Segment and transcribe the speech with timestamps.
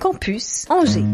[0.00, 1.04] Campus Angers.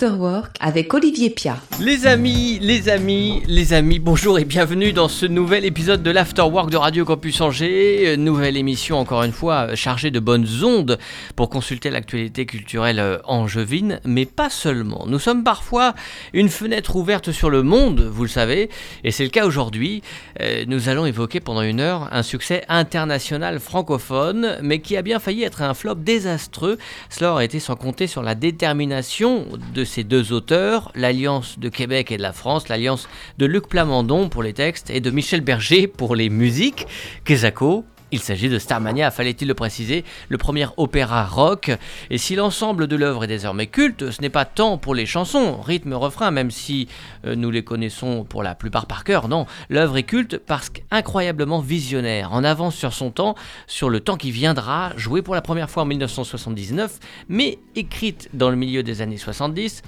[0.00, 1.56] L'Afterwork avec Olivier Pia.
[1.80, 6.70] Les amis, les amis, les amis, bonjour et bienvenue dans ce nouvel épisode de l'Afterwork
[6.70, 8.16] de Radio Campus Angers.
[8.16, 10.98] Nouvelle émission encore une fois chargée de bonnes ondes
[11.34, 15.04] pour consulter l'actualité culturelle angevine, mais pas seulement.
[15.08, 15.96] Nous sommes parfois
[16.32, 18.70] une fenêtre ouverte sur le monde, vous le savez,
[19.02, 20.02] et c'est le cas aujourd'hui.
[20.40, 25.18] Euh, nous allons évoquer pendant une heure un succès international francophone, mais qui a bien
[25.18, 26.78] failli être un flop désastreux.
[27.10, 32.12] Cela aurait été sans compter sur la détermination de ces deux auteurs, l'Alliance de Québec
[32.12, 35.88] et de la France, l'Alliance de Luc Plamondon pour les textes et de Michel Berger
[35.88, 36.86] pour les musiques,
[37.24, 41.70] Kezako il s'agit de Starmania, fallait-il le préciser, le premier opéra rock.
[42.10, 45.60] Et si l'ensemble de l'œuvre est désormais culte, ce n'est pas tant pour les chansons,
[45.60, 46.88] rythme, refrain, même si
[47.24, 49.46] euh, nous les connaissons pour la plupart par cœur, non.
[49.68, 53.34] L'œuvre est culte parce qu'incroyablement visionnaire, en avance sur son temps,
[53.66, 58.50] sur le temps qui viendra, jouée pour la première fois en 1979, mais écrite dans
[58.50, 59.82] le milieu des années 70.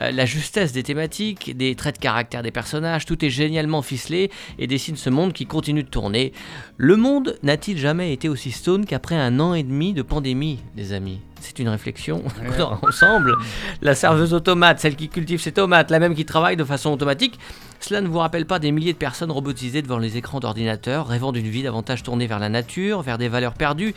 [0.00, 4.30] Euh, la justesse des thématiques, des traits de caractère des personnages, tout est génialement ficelé
[4.58, 6.32] et dessine ce monde qui continue de tourner.
[6.76, 10.92] Le monde n'a-t-il jamais été aussi stone qu'après un an et demi de pandémie, les
[10.92, 11.20] amis?
[11.42, 12.22] C'est une réflexion
[12.82, 13.36] ensemble.
[13.80, 17.38] La serveuse automate, celle qui cultive ses tomates, la même qui travaille de façon automatique,
[17.80, 21.32] cela ne vous rappelle pas des milliers de personnes robotisées devant les écrans d'ordinateur, rêvant
[21.32, 23.92] d'une vie davantage tournée vers la nature, vers des valeurs perdues,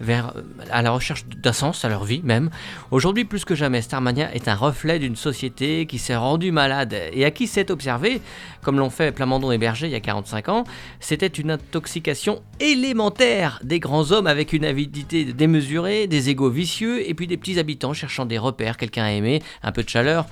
[0.00, 2.48] vers euh, à la recherche d'un sens à leur vie même.
[2.90, 7.26] Aujourd'hui, plus que jamais, Starmania est un reflet d'une société qui s'est rendue malade et
[7.26, 8.22] à qui s'est observé,
[8.62, 10.64] comme l'ont fait Plamondon et Berger il y a 45 ans,
[11.00, 17.14] c'était une intoxication élémentaire des grands hommes avec une avidité démesurée, des égaux vicieux et
[17.14, 20.26] puis des petits habitants cherchant des repères, quelqu'un à aimer, un peu de chaleur,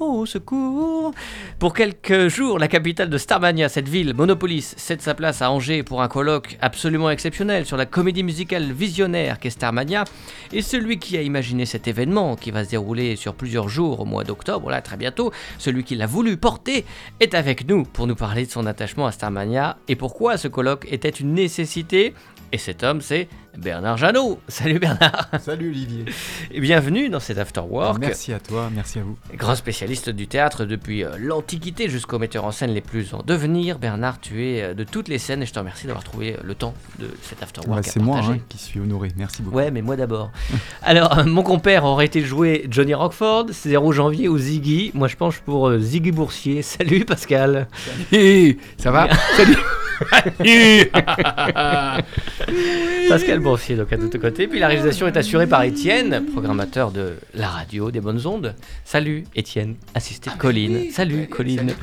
[0.00, 1.12] au secours
[1.58, 5.82] Pour quelques jours, la capitale de Starmania, cette ville, Monopolis, cède sa place à Angers
[5.82, 10.04] pour un colloque absolument exceptionnel sur la comédie musicale visionnaire qu'est Starmania.
[10.52, 14.04] Et celui qui a imaginé cet événement, qui va se dérouler sur plusieurs jours au
[14.04, 16.84] mois d'octobre, là très bientôt, celui qui l'a voulu porter,
[17.20, 20.86] est avec nous pour nous parler de son attachement à Starmania et pourquoi ce colloque
[20.90, 22.14] était une nécessité.
[22.50, 23.28] Et cet homme, c'est
[23.58, 24.40] Bernard Janot.
[24.48, 25.28] Salut Bernard.
[25.38, 26.06] Salut Olivier.
[26.50, 27.98] Et bienvenue dans cet After Work.
[27.98, 29.18] Merci à toi, merci à vous.
[29.34, 33.78] Grand spécialiste du théâtre depuis euh, l'Antiquité jusqu'aux metteurs en scène les plus en devenir.
[33.78, 36.40] Bernard, tu es euh, de toutes les scènes et je te remercie d'avoir trouvé euh,
[36.42, 37.84] le temps de cet After Work.
[37.84, 39.56] c'est moi hein, qui suis honoré, merci beaucoup.
[39.56, 40.30] Ouais, mais moi d'abord.
[40.82, 44.90] Alors, mon compère aurait été joué Johnny Rockford, 0 janvier ou Ziggy.
[44.94, 46.62] Moi je penche pour Ziggy Boursier.
[46.62, 47.68] Salut Pascal.
[48.10, 48.58] Salut.
[48.78, 49.08] Ça va?
[49.36, 49.56] Salut.
[53.08, 54.46] Pascal Boursier, donc à tout côté.
[54.46, 58.54] Puis la réalisation est assurée par Étienne, programmateur de la radio des bonnes ondes.
[58.84, 60.90] Salut Étienne, assisté de ah, Colline.
[60.90, 61.74] salut, Colline.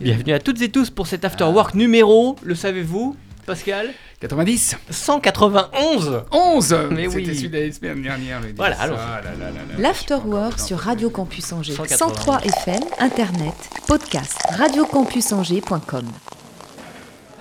[0.00, 3.90] Bienvenue à toutes et tous pour cet After Work numéro, le savez-vous Pascal
[4.20, 8.40] 90 191 11 Mais oui C'était celui de la semaine dernière.
[8.56, 8.98] Voilà, alors.
[9.78, 11.76] L'Afterwork sur Radio Campus Angers.
[11.86, 13.54] 103 FM, Internet,
[13.86, 16.06] podcast, radiocampusangers.com.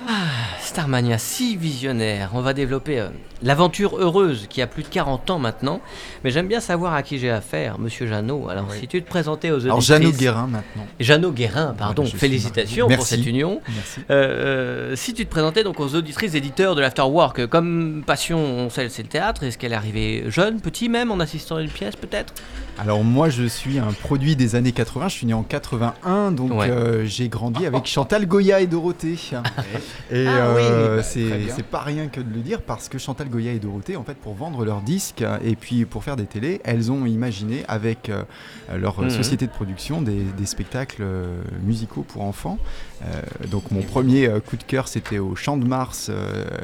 [0.08, 0.14] Ah,
[0.62, 2.30] Starmania, si visionnaire.
[2.34, 3.08] On va développer euh,
[3.42, 5.82] l'aventure heureuse qui a plus de 40 ans maintenant.
[6.24, 8.50] Mais j'aime bien savoir à qui j'ai affaire, monsieur Jeannot.
[8.50, 9.66] Alors, si tu te présentais aux.
[9.66, 10.86] Alors, Jeannot Guérin maintenant.
[11.00, 12.06] Jeannot Guérin, pardon.
[12.06, 13.62] Félicitations pour cette union.
[13.68, 14.02] Merci.
[14.12, 14.26] Euh,
[14.92, 18.90] euh, si tu te présentais donc aux auditrices éditeurs de l'Afterwork, comme passion, on sait,
[18.90, 19.44] c'est le théâtre.
[19.44, 22.34] Est-ce qu'elle est arrivée jeune, petit même, en assistant à une pièce peut-être?
[22.78, 25.08] Alors, moi, je suis un produit des années 80.
[25.08, 26.52] Je suis né en 81, donc
[27.06, 29.18] j'ai grandi avec Chantal Goya et Dorothée.
[30.11, 33.59] Et ah euh, c'est pas rien que de le dire parce que Chantal Goya et
[33.59, 37.06] Dorothée, en fait, pour vendre leurs disques et puis pour faire des télés, elles ont
[37.06, 38.23] imaginé avec euh,
[38.75, 39.09] leur mhm.
[39.09, 42.59] société de production des, spectacles euh, musicaux pour enfants.
[43.50, 46.12] donc mon premier coup de cœur, c'était au Champ de Mars,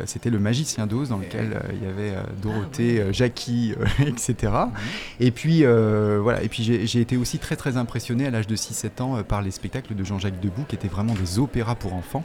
[0.05, 3.73] c'était le Magicien d'Oz dans lequel il y avait Dorothée, ah Jackie,
[4.05, 4.35] etc.
[4.53, 4.71] Mhm.
[5.19, 9.01] Et puis voilà, et puis j'ai été aussi très très impressionné à l'âge de 6-7
[9.01, 12.23] ans par les spectacles de Jean-Jacques Debout qui étaient vraiment des opéras pour enfants.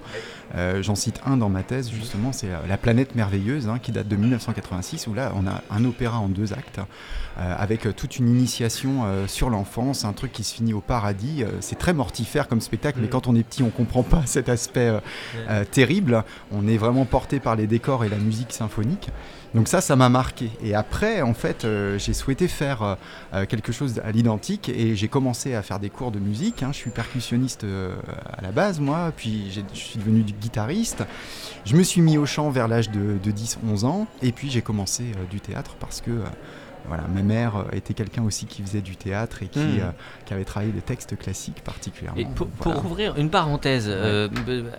[0.81, 4.09] J'en cite un dans ma thèse justement, c'est euh, La planète merveilleuse, hein, qui date
[4.09, 6.81] de 1986, où là on a un opéra en deux actes,
[7.39, 11.45] euh, avec euh, toute une initiation sur l'enfance, un truc qui se finit au paradis.
[11.61, 13.11] c'est très mortifère comme spectacle, mais mm.
[13.11, 14.93] quand on est petit, on comprend pas cet aspect
[15.71, 16.25] terrible.
[16.53, 19.11] On est vraiment porté par les décors et la musique symphonique.
[19.57, 20.51] Donc ça, ça m'a marqué.
[20.63, 22.95] Et après, en fait, euh, j'ai souhaité faire euh,
[23.33, 26.63] euh, quelque chose à l'identique et j'ai commencé à faire des cours de musique.
[26.63, 26.69] Hein.
[26.73, 31.05] Je suis percussionniste à la base, moi, puis je suis devenu guitariste.
[31.65, 35.05] Je me suis mis au chant vers l'âge de, 10-11 ans et puis j'ai commencé
[35.31, 36.11] du théâtre parce que
[36.89, 39.91] voilà, ma mère était quelqu'un aussi qui faisait du théâtre et qui, euh,
[40.27, 42.21] qui avait travaillé les textes classiques particulièrement.
[42.21, 42.81] Et pour, Voilà.
[42.81, 44.29] pour ouvrir une parenthèse euh,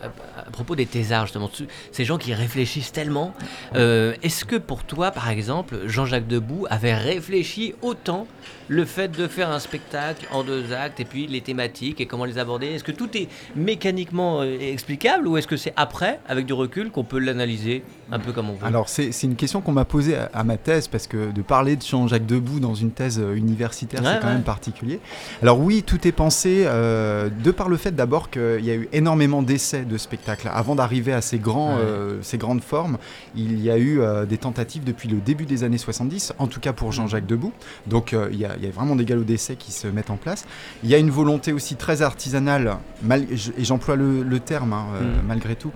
[0.01, 1.49] à, à propos des thésards, justement,
[1.91, 3.33] ces gens qui réfléchissent tellement,
[3.75, 8.27] euh, est-ce que pour toi, par exemple, Jean-Jacques Debout avait réfléchi autant
[8.69, 12.25] le fait de faire un spectacle en deux actes et puis les thématiques et comment
[12.25, 12.67] les aborder?
[12.67, 16.91] Est-ce que tout est mécaniquement euh, explicable ou est-ce que c'est après, avec du recul,
[16.91, 18.65] qu'on peut l'analyser un peu comme on veut?
[18.65, 21.75] Alors c'est une question qu'on m'a posée à, à ma thèse parce que de parler
[21.77, 24.33] de Jean-Jacques Debout dans une thèse universitaire Ouais, c'est quand ouais.
[24.33, 24.99] même particulier.
[25.43, 28.89] Alors oui, tout est pensé euh, de par le fait d'abord qu'il y a eu
[28.91, 30.49] énormément d'essais de spectacles.
[30.51, 31.81] Avant d'arriver à ces, grands, Ouais.
[31.83, 32.97] euh, ces grandes formes,
[33.35, 36.59] il y a eu euh, des tentatives depuis le début des années 70, en tout
[36.59, 37.53] cas pour Jean-Jacques Debout.
[37.85, 40.17] Donc il y, a, il y a vraiment des galops d'essais qui se mettent en
[40.17, 40.45] place.
[40.83, 44.85] Il y a une volonté aussi très artisanale, mal- et j'emploie le, le terme hein,
[44.97, 45.27] Mm.
[45.27, 45.71] malgré tout,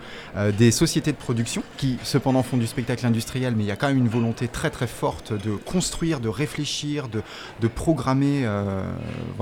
[0.57, 3.87] des sociétés de production qui cependant font du spectacle industriel, mais il y a quand
[3.89, 7.21] même une volonté très très forte de construire, de réfléchir, de,
[7.59, 8.83] de programmer, euh,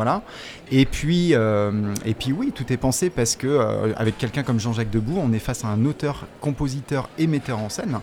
[0.09, 0.21] voilà.
[0.71, 1.71] Et puis, euh,
[2.06, 5.33] et puis oui, tout est pensé parce que euh, avec quelqu'un comme Jean-Jacques Debout, on
[5.33, 8.00] est face à un auteur, compositeur et metteur en scène.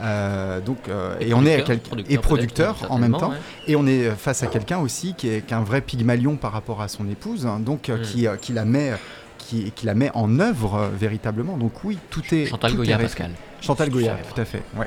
[0.00, 0.78] Euh, donc,
[1.20, 3.30] et, on est à Producteur, et producteur en même temps.
[3.30, 3.36] ouais.
[3.66, 6.52] Et on est face à quelqu'un aussi qui est, qui est un vrai pygmalion par
[6.52, 8.02] rapport à son épouse, hein, donc Mm.
[8.02, 8.92] qui, qui la met,
[9.38, 11.56] qui, qui la met en œuvre euh, véritablement.
[11.56, 12.98] Donc oui, tout est Chantal tout Goya.
[12.98, 13.30] Pascal.
[13.60, 14.62] Chantal Goya, tout à fait.
[14.76, 14.86] Ouais.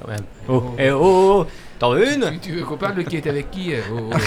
[0.00, 0.20] Quand même.
[0.48, 1.46] Oh, eh, oh, oh, oh.
[1.78, 2.30] T'en veux une?
[2.32, 3.72] Tu, tu veux qu'on parle de qui est avec qui?
[3.92, 4.18] Oh, oh, oh,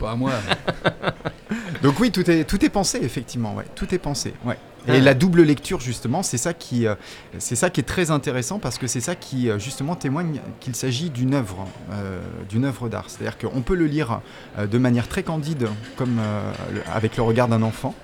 [0.00, 0.32] Pas à moi.
[1.82, 3.54] Donc oui, tout est, tout est pensé, effectivement.
[3.54, 3.64] Ouais.
[3.74, 4.34] Tout est pensé.
[4.44, 4.58] Ouais.
[4.88, 4.98] Et Ah.
[5.00, 6.94] la double lecture, justement, c'est ça, qui, euh,
[7.38, 10.76] c'est ça qui est très intéressant parce que c'est ça qui, euh, justement, témoigne qu'il
[10.76, 13.06] s'agit d'une œuvre, euh, d'une œuvre d'art.
[13.08, 14.20] C'est-à-dire qu'on peut le lire
[14.58, 17.94] euh, de manière très candide, comme euh, le- avec le regard d'un enfant.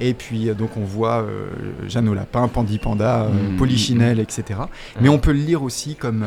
[0.00, 1.48] Et puis, euh, donc, on voit euh,
[1.88, 3.56] Jeanne au lapin, Pandi Panda, euh, Mhm.
[3.56, 4.60] Polichinelle, etc.
[5.00, 6.24] Mais on peut le lire aussi comme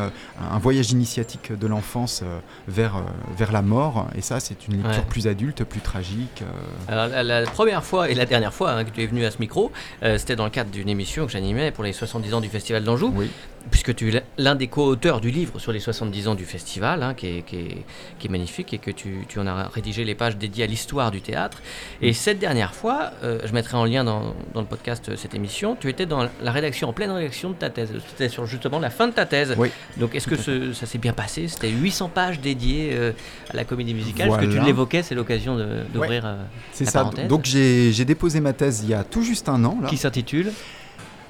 [0.52, 2.24] un voyage initiatique de l'enfance
[2.68, 3.04] vers,
[3.38, 4.08] vers la mort.
[4.16, 5.06] Et ça, c'est une lecture Ouais.
[5.10, 6.44] plus adulte, plus tragique.
[6.88, 9.32] Alors, la, la première fois et la dernière fois hein, que tu es venu à
[9.32, 9.72] ce micro,
[10.18, 13.12] c'était dans le cadre d'une émission que j'animais pour les 70 ans du Festival d'Anjou,
[13.16, 13.30] oui.
[13.72, 17.14] Puisque tu es l'un des co-auteurs du livre sur les 70 ans du festival, hein,
[17.14, 17.78] qui, est, qui, est,
[18.20, 21.12] qui est magnifique et que tu, tu en as rédigé les pages dédiées à l'histoire
[21.12, 21.62] du théâtre.
[22.02, 25.36] Et cette dernière fois, euh, je mettrai en lien dans, dans le podcast euh, cette
[25.36, 27.92] émission, tu étais dans la rédaction, en pleine rédaction de ta thèse.
[28.10, 29.54] C'était sur justement la fin de ta thèse.
[29.58, 29.70] Oui.
[29.98, 31.48] Donc est-ce que ce- ça s'est bien passé?
[31.48, 33.12] C'était 800 pages dédiées euh,
[33.52, 34.30] à la comédie musicale.
[34.30, 34.66] Parce que tu Voilà.
[34.68, 35.58] l'évoquais, c'est l'occasion
[35.94, 36.26] d'ouvrir.
[36.26, 36.36] euh,
[36.72, 37.00] C'est ça.
[37.02, 37.28] parenthèse.
[37.28, 39.78] Donc j'ai j'ai déposé ma thèse il y a tout juste un an.
[39.82, 39.88] Là.
[39.90, 40.52] qui s'intitule?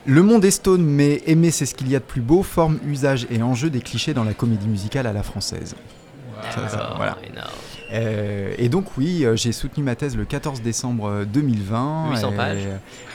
[0.09, 2.79] Le monde est stone, mais aimer c'est ce qu'il y a de plus beau, forme,
[2.87, 5.75] usage et enjeu des clichés dans la comédie musicale à la française.
[6.51, 7.15] Ça, voilà.
[7.93, 12.09] Euh, et donc oui, euh, j'ai soutenu ma thèse le 14 décembre euh, 2020.
[12.11, 12.67] 800 et, pages.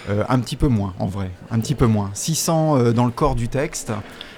[0.08, 2.10] euh, Un petit peu moins en vrai, un petit peu moins.
[2.14, 3.90] 600 euh, dans le corps du texte.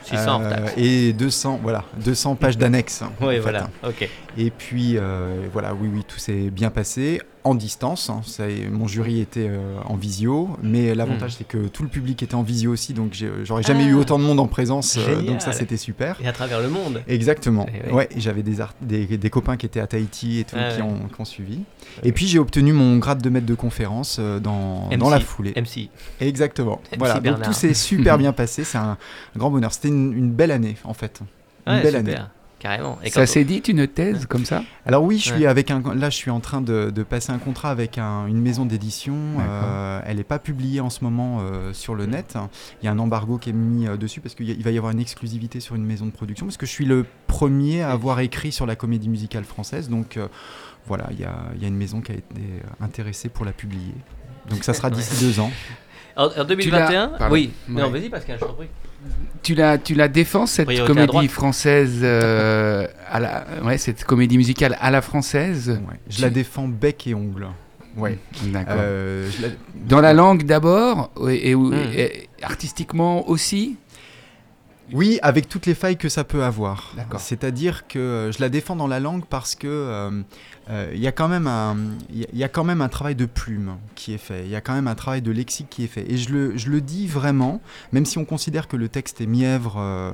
[0.05, 0.73] 600 euh, taxes.
[0.79, 3.03] et 200, voilà, 200 pages d'annexes.
[3.03, 3.65] en Oui, voilà.
[3.65, 3.89] hein.
[3.89, 4.09] Ok.
[4.39, 8.11] Et puis euh, voilà, oui, oui, tout s'est bien passé en distance.
[8.11, 8.21] hein.
[8.25, 12.35] Ça mon jury était euh, en visio, mais l'avantage c'est que tout le public était
[12.35, 13.85] en visio aussi, donc j'aurais jamais.
[13.85, 13.89] Ah.
[13.89, 16.19] eu autant de monde en présence, euh, donc ça c'était super.
[16.23, 17.03] Et à travers le monde.
[17.09, 17.67] Exactement.
[17.73, 17.93] Eh oui.
[17.95, 20.83] Ouais, j'avais des, art- des, des copains qui étaient à Tahiti et tout Ah qui,
[20.83, 20.87] ouais.
[20.89, 21.61] ont, qui ont suivi.
[22.03, 24.99] Et puis j'ai obtenu mon grade de maître de conférence euh, dans, MC.
[24.99, 25.53] dans la foulée.
[25.57, 25.89] MC.
[26.21, 26.81] Exactement.
[26.93, 28.65] MC Voilà, donc tout s'est super bien passé.
[28.65, 28.99] C'est un
[29.37, 29.73] grand bonheur.
[29.73, 31.21] C'était une, une belle année en fait.
[31.67, 32.15] Une Ouais, belle super.
[32.19, 32.29] année.
[32.59, 32.99] Carrément.
[33.05, 34.65] Et Ça s'est dit une thèse comme ça?
[34.87, 35.47] Alors oui, je suis Ouais.
[35.47, 35.83] avec un.
[35.95, 39.15] Là, je suis en train de, de passer un contrat avec un- une maison d'édition.
[39.41, 42.35] Euh, elle n'est pas publiée en ce moment euh, sur le net.
[42.83, 44.93] Il y a un embargo qui est mis euh, dessus parce qu'il va y avoir
[44.93, 46.47] une exclusivité sur une maison de production.
[46.47, 49.91] Parce que je suis le premier à avoir écrit sur la comédie musicale française.
[49.91, 50.27] Donc euh,
[50.87, 52.41] voilà, il y a, il y a une maison qui a été
[52.81, 53.93] intéressée pour la publier.
[54.49, 55.51] Donc ça sera d'ici deux ans.
[56.17, 57.35] En, en 2021 Pardon.
[57.35, 57.51] Oui.
[57.69, 58.01] Non, Ouais.
[58.01, 58.69] vas-y, Pascal, je t'en prie.
[59.43, 61.11] Tu la, tu la défends cette Priorité à droite.
[61.11, 65.81] comédie française, euh, à la, ouais, cette comédie musicale à la française?
[65.89, 65.97] Ouais.
[66.09, 67.47] Je la défends bec et ongle.
[67.97, 68.19] Ouais.
[68.47, 68.75] D'accord.
[68.79, 69.49] Euh, la-
[69.89, 71.73] Dans la langue d'abord et, et- Hmm.
[71.95, 73.77] et artistiquement aussi?
[74.93, 76.93] Oui, avec toutes les failles que ça peut avoir.
[76.97, 77.19] D'accord.
[77.21, 80.23] C'est-à-dire que euh, je la défends dans la langue parce que euh,
[80.95, 81.77] il y a quand même un
[82.13, 84.43] il y a- quand même un travail de plume qui est fait.
[84.45, 86.11] Il y a quand même un travail de lexique qui est fait.
[86.11, 87.61] Et je le, je le dis vraiment,
[87.93, 90.11] même si on considère que le texte est mièvre euh,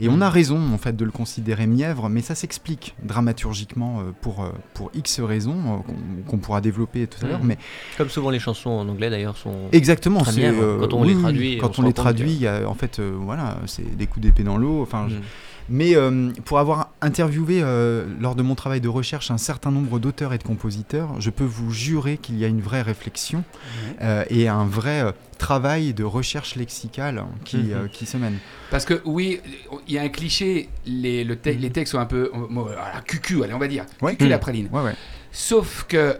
[0.00, 4.12] et on a raison en fait de le considérer mièvre, mais ça s'explique dramaturgiquement euh,
[4.20, 7.40] pour euh, pour X raisons euh, qu'on qu'on pourra développer tout à l'heure.
[7.40, 7.46] Mhm.
[7.48, 7.58] Mais
[7.98, 9.54] Comme souvent, les chansons en anglais, d'ailleurs, sont.
[9.72, 10.22] Exactement.
[10.24, 10.62] C'est, mièvre.
[10.62, 12.98] euh, Quand on oui, les traduit, quand on, les traduit, il y a, en fait,
[12.98, 14.82] euh, voilà, c'est des coups d'épée dans l'eau.
[14.82, 15.20] Enfin, je- Mm.
[15.68, 19.98] Mais euh, pour avoir interviewé euh, lors de mon travail de recherche un certain nombre
[19.98, 23.42] d'auteurs et de compositeurs, je peux vous jurer qu'il y a une vraie réflexion
[24.00, 27.88] euh, et un vrai travail de recherche lexicale qui, Mhm.
[27.90, 28.38] qui se mène.
[28.70, 29.40] Parce que oui,
[29.88, 33.42] il y a un cliché, les, le te- les textes sont un peu voilà, cucu,
[33.42, 33.84] allez, on va dire.
[34.02, 34.12] Ouais.
[34.12, 34.40] Cucu la Mhm.
[34.40, 34.68] praline.
[34.72, 34.94] Ouais, ouais.
[35.32, 36.18] Sauf que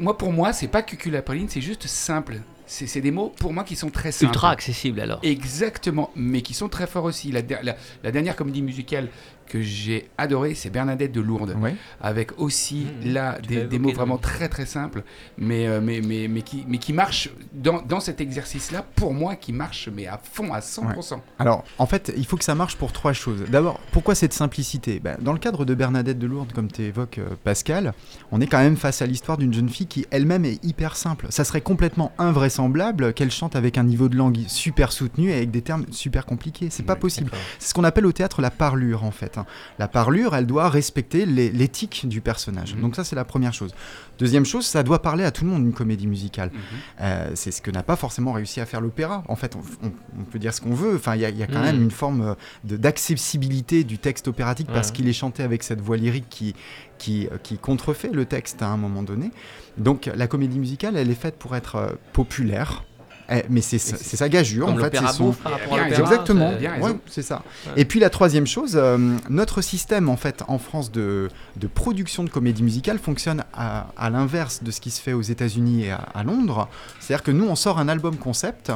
[0.00, 2.40] moi pour moi, c'est pas cucu la praline, c'est juste simple.
[2.86, 4.32] C'est des mots pour moi qui sont très simples.
[4.32, 5.20] Ultra accessible alors.
[5.22, 7.30] Exactement, mais qui sont très forts aussi.
[7.30, 9.08] La, la- la dernière comédie musicale
[9.46, 11.74] que j'ai adorée, c'est Bernadette de Lourdes, Ouais.
[12.00, 15.02] avec aussi Mmh, là des, mots vraiment très très simples,
[15.38, 19.36] mais, euh, mais, mais, mais, qui, mais qui marchent dans, dans cet exercice-là, pour moi,
[19.36, 21.20] qui marche mais à fond, à 100%.
[21.38, 23.44] Alors, en fait, il faut que ça marche pour trois choses.
[23.48, 25.00] D'abord, pourquoi cette simplicité?
[25.00, 27.92] Ben, Dans le cadre de Bernadette de Lourdes, comme tu évoques Pascal,
[28.32, 31.26] on est quand même face à l'histoire d'une jeune fille qui elle-même est hyper simple.
[31.30, 35.50] Ça serait complètement invraisemblable qu'elle chante avec un niveau de langue super soutenu et avec
[35.50, 36.68] des termes super compliqués.
[36.70, 37.30] C'est pas Oui, possible.
[37.58, 39.33] C'est ce qu'on appelle au théâtre la parlure, en fait.
[39.38, 39.46] Hein.
[39.78, 42.74] La parlure, elle doit respecter l'éthique du personnage.
[42.74, 42.80] Mhm.
[42.82, 43.74] Donc ça, c'est la première chose.
[44.18, 46.50] Deuxième chose, ça doit parler à tout le monde, une comédie musicale.
[46.52, 46.60] Mhm.
[47.00, 49.24] Euh, c'est ce que n'a pas forcément réussi à faire l'opéra.
[49.28, 50.94] En fait, on, on- on peut dire ce qu'on veut.
[50.96, 51.64] Enfin, il y, a- il y a quand Mm.
[51.64, 55.96] même une forme euh, d'accessibilité du texte opératique parce qu'il est chanté avec cette voix
[55.96, 56.54] lyrique qui,
[56.98, 59.30] qui, euh, qui contrefait le texte à un moment donné.
[59.78, 62.84] Donc, la comédie musicale, elle est faite pour être euh, populaire.
[63.30, 63.96] Eh, mais c'est sa-
[64.28, 64.90] gageure, en fait.
[65.12, 67.42] son- bouffe par rapport à Bien l'opéra, Exactement, c'est- Ouais, ça.
[67.66, 67.72] Ouais.
[67.76, 68.98] Et puis la troisième chose, euh,
[69.30, 74.10] notre système en fait en France de, de production de comédie musicale fonctionne à, à
[74.10, 76.68] l'inverse de ce qui se fait aux États-Unis et à, à Londres.
[77.00, 78.72] C'est-à-dire que nous on sort un album concept.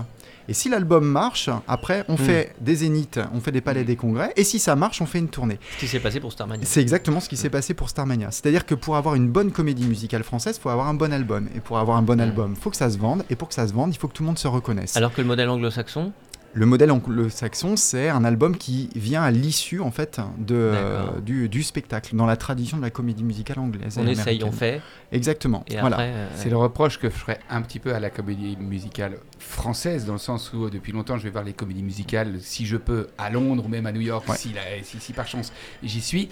[0.51, 2.17] Et si l'album marche, après on Hmm.
[2.17, 5.19] fait des zéniths, on fait des palais des congrès, et si ça marche, on fait
[5.19, 5.59] une tournée.
[5.75, 6.65] Ce qui s'est passé pour Starmania.
[6.67, 8.31] C'est exactement ce qui s'est passé pour Starmania.
[8.31, 11.49] C'est-à-dire que pour avoir une bonne comédie musicale française, il faut avoir un bon album.
[11.55, 12.21] Et pour avoir un bon Hmm.
[12.21, 13.25] album, il faut que ça se vende.
[13.29, 14.97] Et pour que ça se vende, il faut que tout le monde se reconnaisse.
[14.97, 16.13] Alors que le modèle anglo-saxon,
[16.55, 21.49] Le modèle anglo-saxon, c'est un album qui vient à l'issue en fait de, euh, du,
[21.49, 23.97] du spectacle, dans la tradition de la comédie musicale anglaise.
[24.01, 24.81] on essaye, on fait,
[25.13, 25.63] Exactement.
[25.69, 26.01] et voilà.
[26.01, 30.05] euh, C'est le reproche que je ferais un petit peu à la comédie musicale française,
[30.07, 32.77] dans le sens où euh, depuis longtemps je vais voir les comédies musicales, si je
[32.79, 34.37] peux, à Londres ou même à New York, Ouais.
[34.37, 35.53] si, la- si, si par chance
[35.83, 36.29] j'y suis.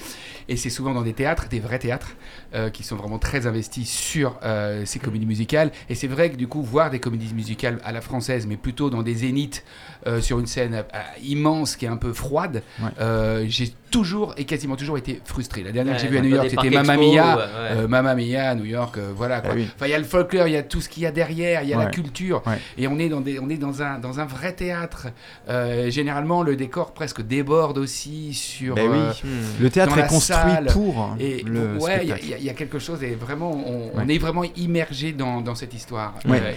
[0.48, 2.16] Et c'est souvent dans des théâtres, des vrais théâtres,
[2.54, 5.70] euh, qui sont vraiment très investis sur euh, ces comédies musicales.
[5.88, 8.90] Et c'est vrai que du coup, voir des comédies musicales à la française, mais plutôt
[8.90, 9.62] dans des zéniths,
[10.06, 10.82] euh, sur une scène euh,
[11.22, 12.88] immense qui est un peu froide, Ouais.
[13.00, 15.62] euh, j'ai toujours et quasiment toujours été frustré.
[15.62, 17.36] La dernière que j'ai vue à New York, c'était Mamma Mia.
[17.36, 17.42] ouais.
[17.54, 19.54] Euh, Mamma Mia à New York, euh, voilà quoi.
[19.54, 19.68] Oui.
[19.74, 21.62] Enfin, il y a le folklore, il y a tout ce qu'il y a derrière,
[21.62, 22.58] il y a la culture, Ouais.
[22.78, 25.06] et on est dans des, on est dans un, dans un vrai théâtre.
[25.48, 28.74] Euh, généralement, le décor presque déborde aussi sur.
[28.74, 28.98] Ben oui.
[28.98, 29.62] euh, Hmm.
[29.62, 33.02] Le théâtre est construit salle, pour et le ouais, il y a- y, quelque chose
[33.02, 33.50] et vraiment,
[33.94, 36.14] on, est vraiment immergé dans, dans cette histoire.
[36.26, 36.40] Ouais.
[36.42, 36.52] Euh,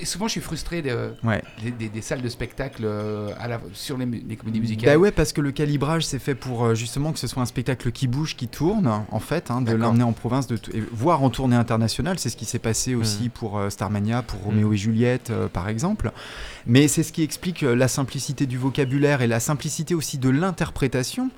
[0.00, 1.42] et, souvent, je suis frustré de, Ouais.
[1.62, 2.93] des, des- des salles de spectacle euh,
[3.38, 4.96] à la, sur les, comédies Bah musicales.
[4.98, 7.90] ouais, parce que le calibrage c'est fait pour euh, justement que ce soit un spectacle
[7.92, 11.22] qui bouge, qui tourne, en fait, hein, de l'emmener en province, de t- et voire
[11.22, 12.18] en tournée internationale.
[12.18, 15.68] C'est ce qui s'est passé aussi pour euh, Starmania, pour Roméo et Juliette, euh, par
[15.68, 16.10] exemple.
[16.66, 20.30] Mais c'est ce qui explique euh, la simplicité du vocabulaire et la simplicité aussi de
[20.30, 21.30] l'interprétation.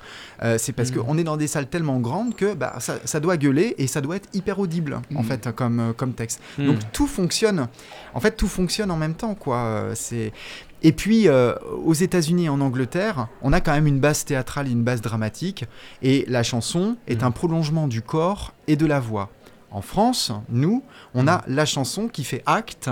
[0.42, 0.98] Euh, c'est parce Mhm.
[0.98, 4.00] qu'on est dans des salles tellement grandes que bah, ça, ça doit gueuler et ça
[4.00, 5.24] doit être hyper audible, en Mhm.
[5.26, 6.40] fait, comme, euh, comme texte.
[6.58, 6.66] Hmm.
[6.66, 7.68] Donc tout fonctionne.
[8.14, 9.56] En fait, tout fonctionne en même temps, quoi.
[9.58, 10.32] Euh, C'est
[10.86, 11.52] et puis euh,
[11.84, 15.00] aux États-Unis et en Angleterre, on a quand même une base théâtrale, et une base
[15.00, 15.64] dramatique,
[16.00, 17.26] et la chanson est Mhm.
[17.26, 19.30] un prolongement du corps et de la voix.
[19.72, 22.88] En France, nous, on a la chanson qui fait acte,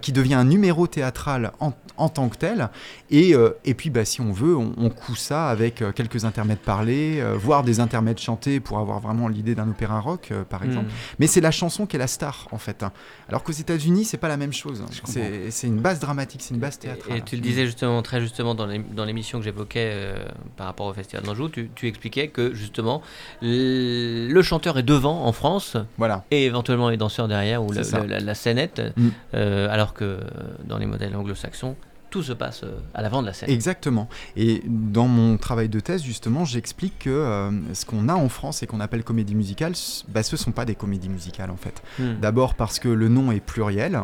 [0.00, 2.68] qui devient un numéro théâtral en, en tant que tel,
[3.10, 6.24] et, euh, et puis bah, si on veut, on, on coud ça avec euh, quelques
[6.24, 10.42] intermèdes parlés, euh, voire des intermèdes chantés pour avoir vraiment l'idée d'un opéra rock, euh,
[10.44, 10.86] par exemple.
[10.86, 11.16] Hmm.
[11.18, 12.82] Mais c'est la chanson qui est la star, en fait.
[12.82, 12.92] hein.
[13.28, 14.80] Alors qu'aux États-Unis, c'est pas la même chose.
[14.80, 15.22] Comprends.
[15.50, 17.18] C'est une base dramatique, c'est une base théâtrale.
[17.18, 20.16] Et, tu le disais justement, très justement, dans l'ém- dans l'émission que j'évoquais euh,
[20.56, 23.02] par rapport au Festival d'Anjou, tu, tu expliquais que justement,
[23.42, 26.24] le chanteur est devant en France Voilà.
[26.30, 29.08] et éventuellement les danseurs derrière ou le- la, la scénette, Mm.
[29.34, 30.20] euh, alors que euh,
[30.68, 31.74] dans les modèles anglo-saxons,
[32.10, 33.50] tout se passe euh, à l'avant de la scène.
[33.50, 34.08] Exactement.
[34.36, 38.62] Et dans mon travail de thèse, justement, j'explique que euh, ce qu'on a en France
[38.62, 39.72] et qu'on appelle comédie musicale,
[40.06, 41.82] bah, ce sont pas des comédies musicales, en fait.
[41.98, 42.20] Hmm.
[42.20, 43.96] D'abord parce que le nom est pluriel.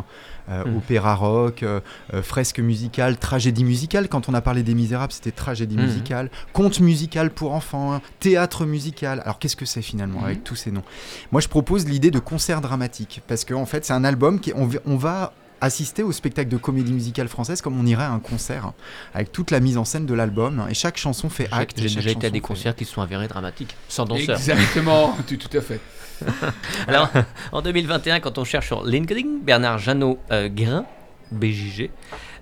[0.48, 0.78] Euh, Mm.
[0.78, 1.80] Opéra rock, euh,
[2.22, 4.08] fresque musicale, tragédie musicale.
[4.08, 5.84] Quand on a parlé des Misérables, c'était tragédie Mhm.
[5.84, 9.20] musicale, conte musical pour enfants, théâtre musical.
[9.22, 10.82] Alors qu'est-ce que c'est finalement avec tous ces noms?
[11.30, 14.52] Moi, je propose l'idée de concert dramatique parce qu'en en fait, c'est un album qui
[14.56, 18.72] on va assister au spectacle de comédie musicale française comme on irait à un concert
[19.14, 21.78] avec toute la mise en scène de l'album et chaque chanson fait J'ai- acte.
[21.80, 24.04] J'ai chaque déjà été à chanson des fait- concerts qui se sont avérés dramatiques, sans
[24.04, 24.36] danseurs.
[24.38, 25.80] Exactement, tout, tout à fait.
[26.86, 27.08] Alors,
[27.52, 30.84] en 2021, quand on cherche sur LinkedIn, Bernard Jeannot euh, Grain,
[31.32, 31.90] BJG,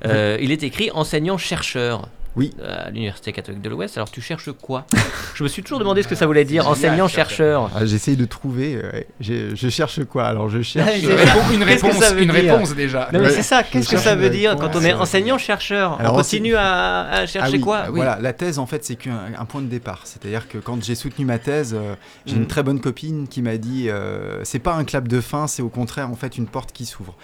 [0.06, 2.08] euh, il est écrit enseignant-chercheur.
[2.36, 2.52] Oui.
[2.64, 3.96] À l'Université catholique de l'Ouest.
[3.96, 4.86] Alors tu cherches quoi?
[5.34, 7.70] Je me suis toujours demandé ce que ça voulait dire, enseignant-chercheur.
[7.74, 8.76] Ah, J'essaye de trouver.
[8.76, 10.24] euh, je, je cherche quoi?
[10.26, 10.98] Alors je cherche.
[11.02, 13.08] Une réponse, une Qu'est-ce que réponse, une réponse déjà.
[13.12, 16.12] Non mais c'est ça, qu'est-ce que ça veut dire quand on est euh, enseignant-chercheur Alors,
[16.12, 17.78] On on continue à, à Ah chercher oui, quoi?
[17.84, 17.96] Ah oui.
[17.96, 20.02] Voilà, la thèse en fait c'est qu'un un point de départ.
[20.04, 21.94] C'est-à-dire que quand j'ai soutenu ma thèse, euh,
[22.26, 25.46] j'ai une très bonne copine qui m'a dit euh, c'est pas un clap de fin,
[25.46, 27.14] c'est au contraire en fait une porte qui s'ouvre.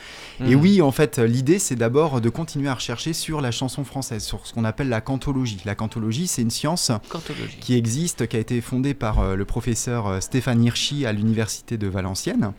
[0.40, 0.61] Et Mhm.
[0.61, 4.46] oui, en fait, l'idée c'est d'abord de continuer à rechercher sur la chanson française, sur
[4.46, 5.58] ce qu'on appelle la cantologie.
[5.64, 7.58] La cantologie, c'est une science Cantologie.
[7.61, 11.78] qui existe, qui a été fondée par euh, le professeur euh, Stéphane Hirschi à l'université
[11.78, 12.52] de Valenciennes.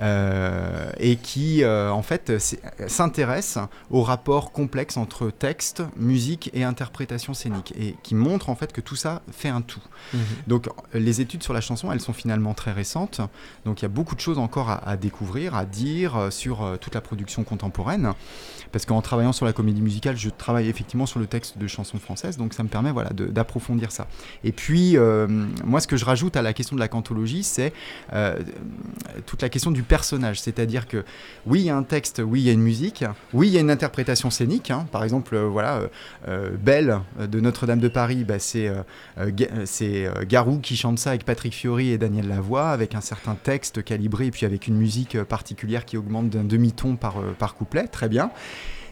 [0.00, 2.32] Et qui euh, en fait
[2.86, 3.58] s'intéresse
[3.90, 8.80] au rapport complexe entre texte, musique et interprétation scénique et qui montre en fait que
[8.80, 9.80] tout ça fait un tout.
[10.14, 10.20] Mhm.
[10.46, 13.20] Donc euh, les études sur la chanson, elles sont finalement très récentes.
[13.64, 16.62] Donc il y a beaucoup de choses encore à, à découvrir, à dire euh, sur
[16.62, 18.12] euh, toute la production contemporaine.
[18.72, 21.98] Parce qu'en travaillant sur la comédie musicale, je travaille effectivement sur le texte de chansons
[21.98, 22.38] françaises.
[22.38, 24.08] Donc ça me permet voilà, d'approfondir ça.
[24.44, 25.26] Et puis, euh,
[25.64, 27.74] moi, ce que je rajoute à la question de la cantologie, c'est
[28.14, 28.38] euh,
[29.26, 30.40] toute la question du personnage.
[30.40, 31.04] C'est-à-dire que
[31.46, 33.58] oui, il y a un texte, oui, il y a une musique, oui, il y
[33.58, 34.70] a une interprétation scénique.
[34.70, 34.86] hein.
[34.92, 35.88] Par exemple, euh, voilà, euh,
[36.28, 38.70] euh, Belle de Notre-Dame de Paris, bah, c'est
[39.18, 43.34] Ga- c'est, Garou qui chante ça avec Patrick Fiori et Daniel Lavoie, avec un certain
[43.34, 47.86] texte calibré et puis avec une musique particulière qui augmente d'un demi-ton par, par couplet.
[47.88, 48.30] Très bien.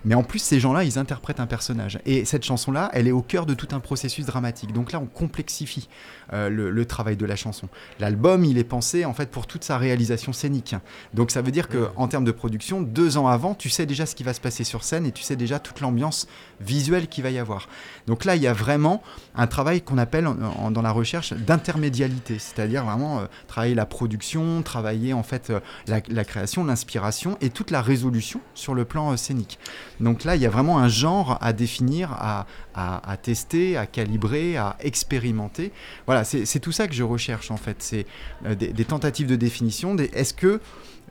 [0.04, 1.98] Mais en plus, ces gens-là, ils interprètent un personnage.
[2.06, 4.72] Et cette chanson-là, elle est au cœur de tout un processus dramatique.
[4.72, 5.88] Donc là, on complexifie
[6.32, 7.68] euh, le, le travail de la chanson.
[7.98, 10.74] L'album, il est pensé en fait pour toute sa réalisation scénique.
[11.12, 14.06] Donc ça veut dire que en termes de production, deux ans avant, tu sais déjà
[14.06, 16.26] ce qui va se passer sur scène et tu sais déjà toute l'ambiance
[16.60, 17.68] visuelle qu'il va y avoir.
[18.06, 19.02] Donc là, il y a vraiment
[19.34, 23.86] un travail qu'on appelle en- en- dans la recherche d'intermédialité, c'est-à-dire vraiment euh, travailler la
[23.86, 28.84] production, travailler en fait euh, la, la création, l'inspiration et toute la résolution sur le
[28.84, 29.58] plan scénique.
[30.00, 32.46] Donc là, il y a vraiment un genre à définir, à,
[33.22, 35.72] tester, à calibrer, à expérimenter.
[36.06, 37.76] Voilà, c'est tout ça que je recherche en fait.
[37.78, 38.06] C'est
[38.46, 39.96] euh, des, des tentatives de définition.
[39.96, 40.60] Est-ce que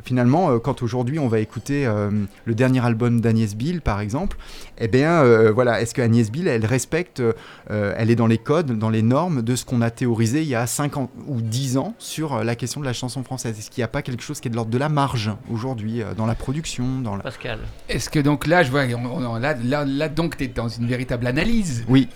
[0.04, 2.10] finalement, euh, quand aujourd'hui on va écouter euh,
[2.46, 4.38] le dernier album d'Agnès Bill, par exemple,
[4.78, 8.38] eh bien, euh, voilà, est-ce que Agnès Bill, elle respecte, euh, elle est dans les
[8.38, 11.42] codes, dans les normes de ce qu'on a théorisé il y a 5 ans ou
[11.42, 13.58] 10 ans sur la question de la chanson française?
[13.58, 16.02] Est-ce qu'il n'y a pas quelque chose qui est de l'ordre de la marge aujourd'hui
[16.02, 17.24] euh, dans la production, dans la...
[17.24, 17.60] Pascal.
[17.90, 20.70] Est-ce que donc là, je vois, on- on- là, là, là donc, tu es dans
[20.70, 21.84] une véritable analyse.
[21.88, 22.08] Oui.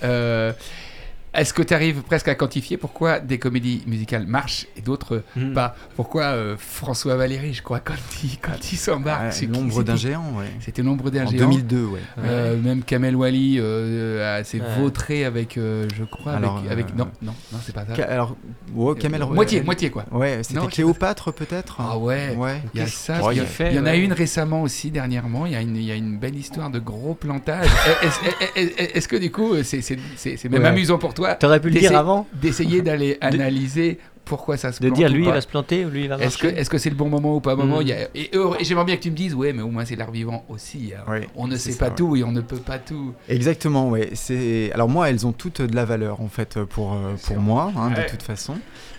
[1.34, 5.54] Est-ce que tu arrives presque à quantifier pourquoi des comédies musicales marchent et d'autres Mhm.
[5.54, 5.76] pas?
[5.96, 9.84] Pourquoi euh, François Valéry, je crois, quand il, quand il s'embarque, Ouais, c'est- L'ombre c'était-
[9.84, 10.46] d'un géant, ouais.
[10.60, 11.50] C'était l'ombre d'un En géant.
[11.50, 12.00] 2002, ouais.
[12.20, 14.66] Euh, même Kamel Wally euh, s'est Ouais.
[14.78, 17.96] vautré avec, euh, je crois, Alors, avec, avec- non, non, non, c'est pas ça.
[17.96, 18.36] Ca- Alors,
[18.76, 19.22] ouais, Kamel...
[19.24, 20.06] Euh, moitié, moitié quoi.
[20.12, 21.78] Ouais, c'était Cléopâtre peut-être?
[21.80, 22.36] Ah ouais.
[22.38, 22.62] Ouais.
[22.76, 23.20] Il y a ça.
[23.32, 24.00] il y a- fait, il y en a ouais.
[24.02, 25.46] une récemment aussi dernièrement.
[25.48, 27.68] Il y a une, il y a une belle histoire de gros plantage.
[28.56, 30.68] Est-ce que du coup c'est même Ouais.
[30.68, 34.88] amusant pour toi T'aurais pu le dire avant d'essayer d'aller analyser pourquoi ça se De
[34.88, 36.70] plante dire ou lui il va se planter ou lui il va Est-ce que est-ce
[36.70, 37.82] que c'est le bon moment ou pas moment Mm.
[37.82, 38.32] Il y a- Et,
[38.62, 40.94] j'aimerais bien que tu me dises ouais, mais au moins c'est l'art vivant aussi.
[40.98, 41.22] hein.
[41.36, 41.96] On ne sait ça, pas ouais.
[41.96, 43.14] tout et on ne peut pas tout.
[43.28, 44.12] Exactement, ouais.
[44.14, 47.74] C'est alors moi, elles ont toutes de la valeur en fait pour euh, pour moi,
[47.76, 48.06] hein, Ouais.
[48.06, 48.56] de toute façon.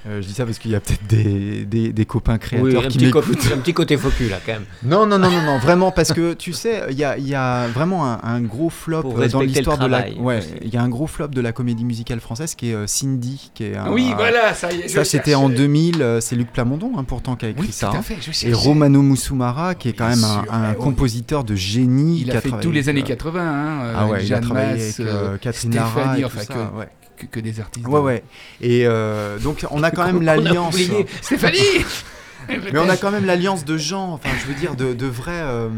[0.07, 2.85] Euh, je dis ça parce qu'il y a peut-être des, des, des copains Oui, créateurs
[2.85, 3.53] un qui petit, co- m'écoutent.
[3.55, 4.65] un petit côté focus là quand même.
[4.83, 7.35] Non, non, non, non, non, vraiment parce que tu sais, il y a, il y
[7.35, 10.05] a vraiment un, un gros flop Pour euh, dans l'histoire de la.
[10.19, 12.87] Ouais, il y a un gros flop de la comédie musicale française qui est euh,
[12.87, 13.91] Cindy, qui est un.
[13.93, 14.89] oui, un- voilà, ça y est.
[14.89, 15.57] Ça c'était en cherchais.
[15.63, 16.03] 2000.
[16.03, 17.89] euh, c'est Luc Plamondon, hein, pourtant, qui a écrit Oui, ça.
[17.89, 18.03] tout à hein.
[18.03, 18.17] fait.
[18.17, 18.53] Je Et cherchais.
[18.53, 20.85] Romano Musumara, qui est quand même un, sûr, un mais oui.
[20.85, 22.19] compositeur de génie.
[22.21, 23.41] Il qui a fait tous les années euh, 80.
[23.41, 26.87] Hein, Ah ouais, il a travaillé Masse, avec Catherine Stéphanie, Lara
[27.31, 27.87] que- des artistes.
[27.87, 28.25] Ouais, ouais.
[28.61, 30.75] Et euh, donc, on a quand même l'alliance.
[30.75, 31.07] oublié.
[31.23, 31.59] Stéphanie
[32.49, 35.33] Mais on a quand même l'alliance de gens, enfin, je veux dire, de, de vrais.
[35.43, 35.69] euh,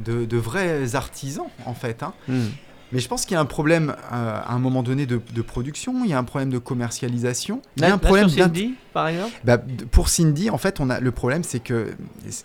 [0.00, 2.02] de, de vrais artisans en fait.
[2.02, 2.12] hein.
[2.28, 2.46] Hmm.
[2.94, 5.42] Mais je pense qu'il y a un problème euh, à un moment donné de, de
[5.42, 8.44] production, il y a un problème de commercialisation, il y a un là, problème sur
[8.44, 9.58] Cindy, par exemple Bah,
[9.90, 11.88] pour Cindy, en fait, on a le problème, c'est que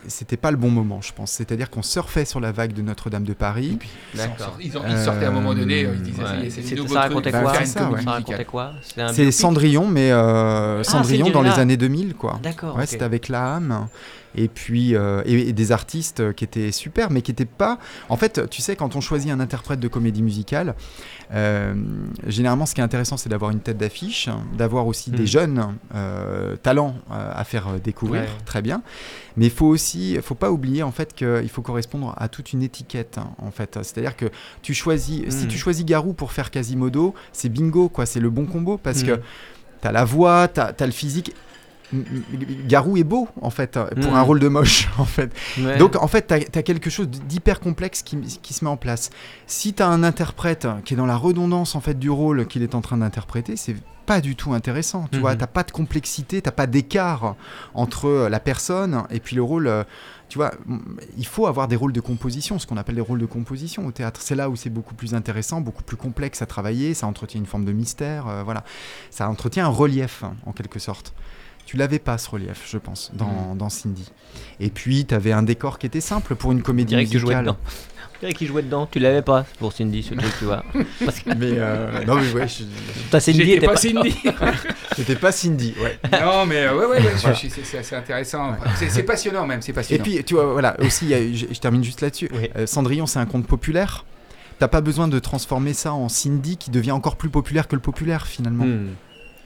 [0.08, 1.32] c'était pas le bon moment, je pense.
[1.32, 3.78] C'est-à-dire qu'on surfait sur la vague de Notre-Dame de Paris.
[4.16, 4.58] D'accord.
[4.60, 6.50] Ils, ont- ils sortaient à un moment donné, Euh, ils disaient, Ouais.
[6.50, 8.02] c'est nouveau ça racontait quoi C'est ça, ouais.
[8.04, 8.72] Ça racontait quoi
[9.32, 12.40] Cendrillon, mais euh, Cendrillon dans les années 2000, quoi.
[12.42, 12.76] D'accord.
[12.76, 13.88] Ouais, c'était avec la âme.
[14.36, 17.80] Et puis, euh, et, et des artistes euh, qui étaient super, mais qui n'étaient pas.
[18.10, 20.76] En fait, tu sais, quand on choisit un interprète de comédie musicale,
[21.34, 21.74] euh,
[22.28, 25.15] généralement, ce qui est intéressant, c'est d'avoir une tête d'affiche, d'avoir aussi Hmm.
[25.15, 28.28] des jeunes euh, talents à faire découvrir, Ouais.
[28.46, 28.82] très bien.
[29.38, 32.62] Mais il faut aussi, faut pas oublier en fait qu'il faut correspondre à toute une
[32.62, 33.80] étiquette, hein, en fait.
[33.82, 34.26] C'est-à-dire que
[34.62, 35.48] tu choisis, si Hmm.
[35.48, 38.06] tu choisis Garou pour faire Quasimodo, c'est bingo, quoi.
[38.06, 39.08] C'est le bon combo parce Hmm.
[39.08, 39.20] que
[39.82, 41.34] T'as la voix, t'as as le physique.
[42.67, 45.32] Garou est beau en fait pour un rôle de moche en fait.
[45.78, 49.10] Donc en fait, tu as, quelque chose d'hyper complexe qui, qui, se met en place.
[49.47, 52.63] Si tu as un interprète qui est dans la redondance en fait du rôle qu'il
[52.63, 53.75] est en train d'interpréter, c'est
[54.10, 55.08] pas du tout intéressant.
[55.12, 55.38] Tu vois, mhm.
[55.38, 57.36] t'as pas de complexité, t'as pas d'écart
[57.75, 59.86] entre la personne et puis le rôle.
[60.30, 60.52] Tu vois,
[61.15, 63.91] il faut avoir des rôles de composition, ce qu'on appelle des rôles de composition au
[63.91, 64.19] théâtre.
[64.23, 66.95] C'est là où c'est beaucoup plus intéressant, beaucoup plus complexe à travailler.
[66.95, 68.63] Ça entretient une forme de mystère, euh, voilà.
[69.12, 71.13] Ça entretient un relief en quelque sorte.
[71.69, 73.69] Tu l'avais pas ce relief, je pense, dans, mhm.
[73.69, 74.12] Cindy.
[74.60, 77.53] Et puis, tu avais un décor qui était simple pour une comédie musicale.
[78.19, 80.65] Tu qui jouait dedans, tu l'avais pas pour Cindy ce truc, tu vois.
[81.27, 83.19] Mais euh, non mais ouais, je...
[83.19, 84.15] Cindy était pas, Cindy.
[84.95, 85.99] C'était pas Cindy, ouais.
[86.12, 88.55] Non mais euh, ouais ouais, c'est assez intéressant.
[88.75, 90.03] C'est passionnant même, c'est passionnant.
[90.03, 92.32] Et puis tu vois voilà aussi, je, termine juste là-dessus.
[92.55, 94.05] Euh, Cendrillon c'est un conte populaire.
[94.58, 97.82] T'as pas besoin de transformer ça en Cindy qui devient encore plus populaire que le
[97.82, 98.65] populaire finalement.
[98.65, 98.88] Hmm.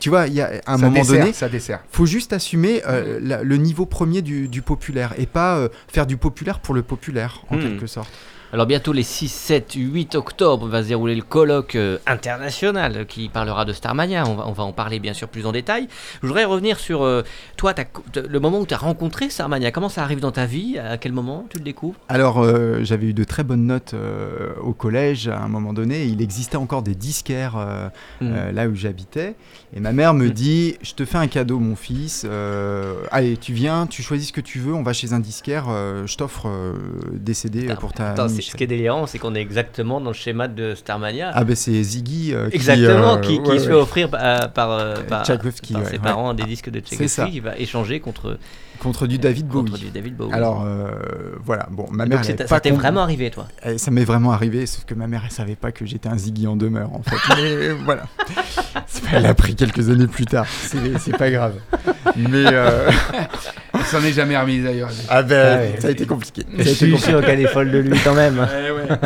[0.04, 1.80] Tu vois, il y a un moment donné, ça dessert.
[1.90, 6.60] faut juste assumer euh, le niveau premier du, populaire et pas euh, faire du populaire
[6.60, 7.62] pour le populaire, en hmm.
[7.62, 8.12] quelque sorte.
[8.54, 13.28] Alors bientôt les 6, 7, 8 octobre va se dérouler le colloque euh, international qui
[13.28, 14.28] parlera de Starmania.
[14.28, 15.88] On va, on va en parler bien sûr plus en détail.
[16.22, 17.24] Je voudrais revenir sur euh,
[17.58, 17.74] toi,
[18.16, 19.72] le moment où tu as rencontré Starmania.
[19.72, 20.78] Comment ça arrive dans ta vie?
[20.78, 21.96] À quel moment tu le découvres?
[22.10, 23.96] Alors euh, j'avais eu de très bonnes notes
[24.62, 26.06] au collège à un moment donné.
[26.06, 27.56] Il existait encore des disquaires
[28.22, 28.52] hmm.
[28.54, 29.34] là où j'habitais.
[29.76, 30.32] Et ma mère me hmm.
[30.32, 32.24] dit, je te fais un cadeau mon fils.
[33.10, 34.76] allez, tu viens, tu choisis ce que tu veux.
[34.76, 35.66] On va chez un disquaire.
[36.06, 36.48] je t'offre
[37.14, 38.14] des CD pour ta
[38.52, 41.32] ce qui est délirant, c'est qu'on est exactement dans le schéma de Starmania.
[41.34, 46.34] Ah ben c'est Ziggy euh, qui, euh, qui, se fait offrir par, par, ses parents
[46.34, 48.38] des disques de Tchaikovsky, qui va échanger contre
[48.84, 49.72] contre du David Bowie.
[49.72, 50.34] Contre du David Bowie.
[50.34, 50.92] Alors euh,
[51.44, 52.22] voilà, bon, ma mère.
[52.22, 53.48] Donc ça t'est vraiment arrivé, toi?
[53.66, 56.18] Eh, Ça m'est vraiment arrivé, sauf que ma mère, elle savait pas que j'étais un
[56.18, 57.16] Ziggy en demeure, en fait.
[57.36, 58.04] Mais voilà,
[59.12, 60.46] elle a appris quelques années plus tard.
[61.00, 61.56] C'est pas grave.
[62.16, 62.92] Mais euh...
[63.86, 64.90] ça n'est jamais remis d'ailleurs.
[65.10, 66.44] Ah ben, ah ça a été compliqué.
[66.58, 68.38] Je suis sûr qu'elle est folle de lui quand même.
[68.38, 68.98] ouais, ouais.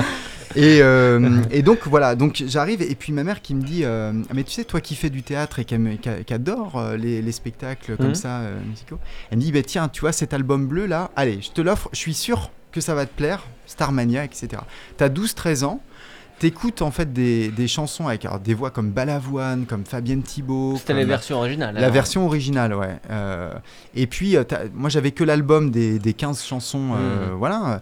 [0.57, 4.11] Et, euh, et, donc voilà, donc j'arrive et puis ma mère qui me dit, euh,
[4.33, 5.75] mais tu sais, toi qui fais du théâtre et qui,
[6.33, 8.15] adore euh, les, les, spectacles comme mhm.
[8.15, 8.97] ça musicaux,
[9.29, 11.89] elle me dit, bah, tiens, tu vois cet album bleu là, allez, je te l'offre,
[11.91, 14.63] je suis sûr que ça va te plaire, Starmania, etc.
[14.97, 15.79] T'as 12-13 ans,
[16.39, 20.77] t'écoutes en fait des, des chansons avec des voix comme Balavoine, comme Fabienne Thibault.
[20.77, 21.75] C'était la version originale.
[21.75, 22.97] La version originale, ouais.
[23.93, 24.35] et puis,
[24.73, 27.33] moi j'avais que l'album des, des, 15 chansons, mhm.
[27.37, 27.81] voilà.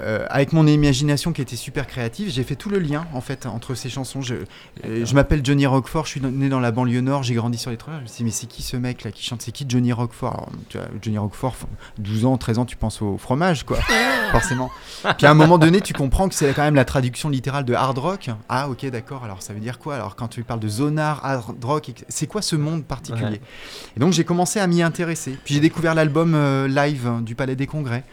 [0.00, 3.46] Euh, avec mon imagination qui était super créative, j'ai fait tout le lien en fait
[3.46, 4.22] entre ces chansons.
[4.22, 4.34] Je,
[4.84, 7.70] euh, je m'appelle Johnny Roquefort, je suis né dans la banlieue nord, j'ai grandi sur
[7.70, 7.94] les trois.
[7.98, 9.42] Je me suis dit, mais c'est qui ce mec là qui chante?
[9.42, 9.90] C'est qui Johnny
[10.68, 11.56] tu vois, Johnny Roquefort,
[11.98, 13.78] 12 ans, 13 ans, tu penses au fromage quoi,
[14.32, 14.70] forcément.
[15.18, 17.74] Puis à un moment donné, tu comprends que c'est quand même la traduction littérale de
[17.74, 18.30] hard rock.
[18.48, 19.96] Ah ok, d'accord, alors ça veut dire quoi?
[19.96, 23.40] Alors quand tu parles de zonar, hard rock, c'est quoi ce monde particulier?
[23.96, 25.36] Et donc j'ai commencé à m'y intéresser.
[25.44, 28.04] Puis j'ai découvert l'album euh, live du Palais des Congrès.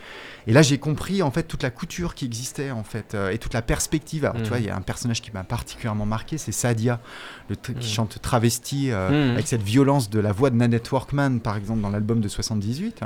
[0.48, 3.38] Et là, j'ai compris en fait toute la couture qui existait en fait euh, et
[3.38, 4.24] toute la perspective.
[4.24, 7.02] Alors, tu vois, il y a un personnage qui m'a particulièrement marqué, c'est Sadia,
[7.50, 7.82] le qui mm.
[7.82, 9.32] chante travesti euh, mm.
[9.34, 13.02] avec cette violence de la voix de Nanette Workman, par exemple, dans l'album de 78.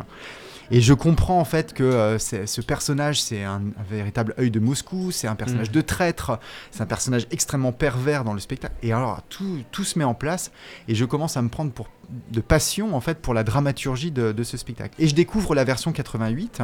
[0.69, 5.11] Et je comprends en fait que euh, ce personnage, c'est un, véritable œil de Moscou,
[5.11, 5.73] c'est un personnage mm.
[5.73, 6.39] de traître,
[6.71, 8.73] c'est un personnage extrêmement pervers dans le spectacle.
[8.83, 10.51] Et alors tout, tout, se met en place
[10.87, 11.89] et je commence à me prendre pour,
[12.31, 14.95] de passion en fait pour la dramaturgie de, de ce spectacle.
[14.99, 16.61] Et je découvre la version 88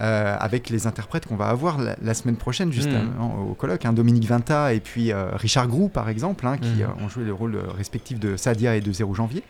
[0.00, 3.50] euh, avec les interprètes qu'on va avoir la, semaine prochaine juste mm.
[3.50, 7.04] au colloque, hein, Dominique Vinta et puis euh, Richard Grou par exemple, hein, qui mm.
[7.04, 9.42] ont joué les rôles respectifs de Sadia et de 0 janvier.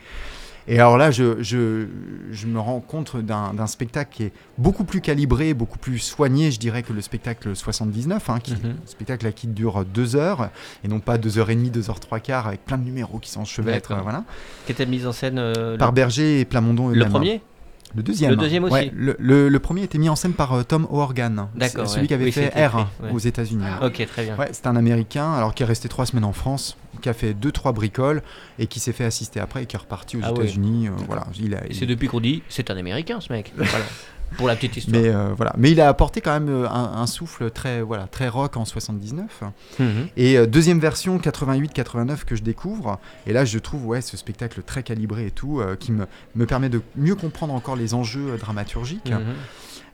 [0.71, 1.87] Et alors là, je, je,
[2.31, 6.61] je me rends compte d'un spectacle qui est beaucoup plus calibré, beaucoup plus soigné, je
[6.61, 8.77] dirais, que le spectacle 79, hein, qui, mhm.
[8.85, 10.51] un spectacle qui dure deux heures,
[10.85, 13.19] et non pas deux heures et demie, deux heures trois quarts, avec plein de numéros
[13.19, 13.97] qui s'enchevêtrent.
[14.03, 14.25] voilà.
[14.67, 16.91] Qui était mis en scène euh, Par Berger et Plamondon.
[16.91, 17.41] Le premier?
[17.95, 18.31] Le deuxième.
[18.31, 18.91] Le deuxième aussi.
[18.95, 19.17] le,
[19.49, 21.49] le, premier était mis en scène par euh, Tom O'Organ.
[21.55, 21.89] D'accord.
[21.89, 23.65] Celui qui avait fait R aux États-Unis.
[23.83, 24.37] Ok, très bien.
[24.37, 27.35] Ouais, c'est un Américain, alors qui est resté trois semaines en France, qui a fait
[27.35, 28.23] deux trois bricoles
[28.59, 30.89] et qui s'est fait assister après et qui est reparti aux ah États-Unis.
[30.89, 31.27] Euh, voilà.
[31.41, 33.53] Il a, C'est depuis qu'on dit c'est un Américain ce mec.
[33.57, 33.85] voilà
[34.37, 35.01] pour la petite histoire.
[35.01, 38.29] Mais euh, voilà, mais il a apporté quand même euh, un, souffle très voilà très
[38.29, 39.43] rock en 79.
[39.79, 40.09] Mhm.
[40.17, 42.99] Et euh, deuxième version 88-89 que je découvre.
[43.27, 46.69] Et là, je trouve ouais ce spectacle très calibré et tout qui me, me permet
[46.69, 49.11] de mieux comprendre encore les enjeux dramaturgiques.
[49.11, 49.35] Mhm.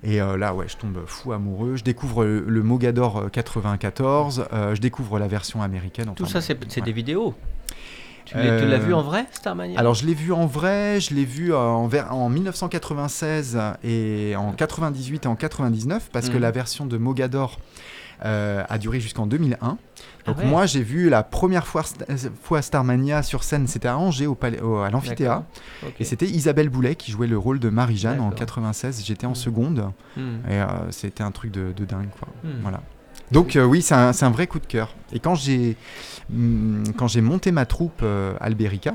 [0.03, 1.77] Et là, ouais, je tombe fou amoureux.
[1.77, 4.47] Je découvre le, Mogador 94.
[4.53, 6.12] je découvre la version américaine.
[6.14, 7.35] Tout ça, c'est des vidéos.
[8.25, 9.79] Tu l'as vu en vrai, Starmania?
[9.79, 15.25] Alors, je l'ai vu en vrai, je l'ai vu en, en 1996 et en 98
[15.25, 16.41] et en 99, parce que mhm.
[16.43, 17.59] la version de Mogador
[18.23, 19.57] a duré jusqu'en 2001.
[19.61, 19.77] Ah
[20.31, 20.47] Donc ouais.
[20.47, 21.83] moi j'ai vu la première fois,
[22.43, 25.45] fois Starmania sur scène, c'était à Angers au palais- au- à l'amphithéâtre.
[26.01, 28.39] Et c'était Isabelle Boulet qui jouait le rôle de Marie-Jeanne en D'accord.
[28.39, 29.05] 96.
[29.05, 29.35] J'étais en Mhm.
[29.35, 30.21] seconde Hmm.
[30.49, 32.09] et euh, c'était un truc de, de dingue.
[32.19, 32.29] Quoi.
[32.45, 32.61] Hmm.
[32.63, 32.81] Voilà.
[33.33, 34.95] Donc euh, oui, c'est un, vrai coup de cœur.
[35.13, 35.77] Et quand j'ai
[36.97, 38.95] quand j'ai monté ma troupe euh, Alberica,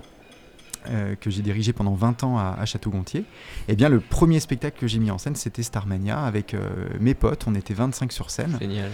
[0.89, 3.25] euh, que j'ai dirigé pendant 20 ans à, à Château-Gontier,
[3.67, 7.13] eh bien le premier spectacle que j'ai mis en scène, c'était Starmania avec euh, mes
[7.13, 7.45] potes.
[7.47, 8.57] On était 25 sur scène.
[8.59, 8.89] Génial.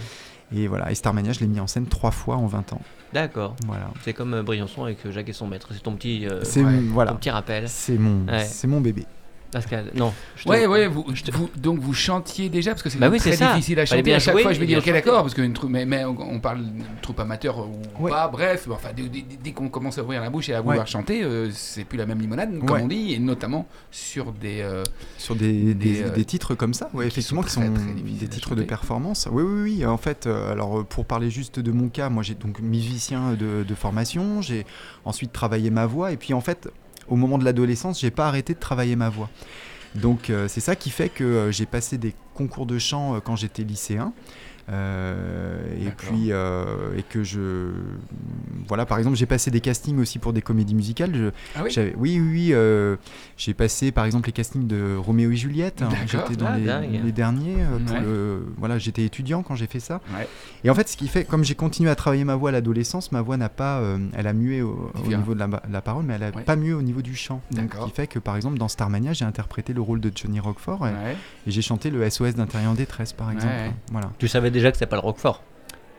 [0.54, 2.80] Et voilà, et Starmania, je l'ai mis en scène trois fois en 20 ans.
[3.12, 3.56] D'accord.
[3.66, 3.90] Voilà.
[4.04, 5.68] C'est comme euh, Briançon avec Jacques et son maître.
[5.72, 7.68] C'est ton petit, euh, ton voilà, petit rappel.
[7.68, 8.44] c'est mon, Ouais.
[8.44, 9.06] c'est mon bébé.
[9.56, 10.12] Pascal, non.
[10.44, 13.18] Ouais, ouais, vous, je te- vous- donc vous chantiez déjà parce que c'est Bah oui,
[13.18, 13.54] très ça.
[13.54, 14.02] difficile à chanter.
[14.02, 16.04] bien À chaque jouer fois, je me dis ok, d'accord, parce qu'une troupe, mais, mais
[16.04, 17.72] on, on parle d'une troupe amateur ou
[18.04, 18.10] Ouais.
[18.10, 20.80] pas, bref, enfin, dès, dès- dès qu'on commence à ouvrir la bouche et à vouloir
[20.80, 20.86] Ouais.
[20.86, 22.82] chanter, euh, c'est plus la même limonade, comme Ouais.
[22.82, 24.60] on dit, et notamment sur des.
[24.60, 24.82] euh,
[25.16, 27.72] Sur des, des, Des, euh, des titres comme ça, ouais, qui effectivement, sont qui sont
[27.72, 29.26] très des titres de performance.
[29.32, 29.86] Oui, oui, oui.
[29.86, 33.64] En fait, euh, alors pour parler juste de mon cas, moi j'ai donc musicien de,
[33.66, 34.66] de formation, j'ai
[35.06, 36.68] ensuite travaillé ma voix, et puis en fait,
[37.08, 39.30] au moment de l'adolescence, j'ai pas arrêté de travailler ma voix.
[39.94, 43.20] Donc euh, c'est ça qui fait que euh, j'ai passé des concours de chant euh,
[43.20, 44.12] quand j'étais lycéen.
[44.68, 47.70] Et puis et que je
[48.68, 51.70] voilà par exemple j'ai passé des castings aussi pour des comédies musicales Je- Ah oui
[51.70, 52.96] j'avais- oui, oui, oui, euh,
[53.36, 55.82] j'ai passé par exemple les castings de Roméo et Juliette.
[55.82, 56.28] hein, D'accord.
[56.28, 56.64] J'étais dans Ah, les,
[57.12, 57.56] derniers.
[57.62, 58.00] euh, pour Ouais.
[58.02, 60.00] le- voilà, j'étais étudiant quand j'ai fait ça.
[60.16, 60.28] Ouais.
[60.64, 63.12] Et en fait, ce qui fait, comme j'ai continué à travailler ma voix à l'adolescence,
[63.12, 66.14] ma voix n'a pas, euh, elle a mué au, niveau de la, la parole, mais
[66.14, 66.42] elle a Ouais.
[66.42, 67.40] pas mué au niveau du chant.
[67.52, 70.40] Donc, ce qui fait que par exemple dans Starmania, j'ai interprété le rôle de Johnny
[70.40, 71.16] Roquefort et, Ouais.
[71.46, 73.52] et j'ai chanté le SOS d'intérieur en détresse par exemple.
[73.52, 73.72] Ouais.
[73.92, 74.10] Voilà.
[74.18, 75.42] Tu savais déjà que c'était pas le Roquefort?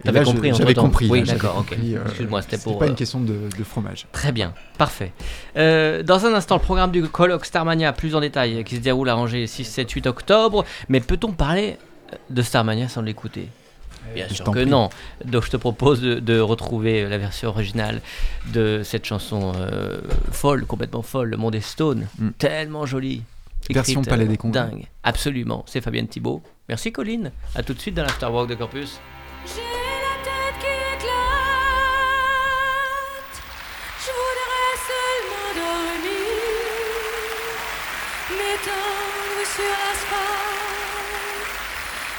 [0.03, 1.07] T'avais compris J'avais compris.
[1.09, 1.75] Oui, d'accord, ok.
[1.79, 4.05] euh, Excuse-moi, c'était pour, pas euh, une question de, de fromage.
[4.11, 5.11] Très bien, parfait.
[5.57, 9.09] Euh, dans un instant, le programme du colloque Starmania plus en détail qui se déroule
[9.09, 10.65] à Angers 6, 7, 8 octobre.
[10.89, 11.77] Mais peut-on parler
[12.29, 13.49] de Starmania sans l'écouter?
[14.15, 14.65] Bien Je sûr que prie.
[14.65, 14.89] non.
[15.25, 17.99] Donc je te propose de, de retrouver la version originale
[18.53, 19.99] de cette chanson euh,
[20.31, 22.07] folle, complètement folle, Le Monde est Stone.
[22.19, 22.29] Mm.
[22.37, 23.23] Tellement jolie.
[23.69, 24.61] Version Palais euh, des Congrès.
[24.61, 24.85] Dingue.
[25.03, 25.65] Absolument.
[25.67, 26.41] C'est Fabienne Thibault.
[26.69, 27.31] Merci Colline.
[27.55, 28.99] À tout de suite dans l'Afterwork de Campus.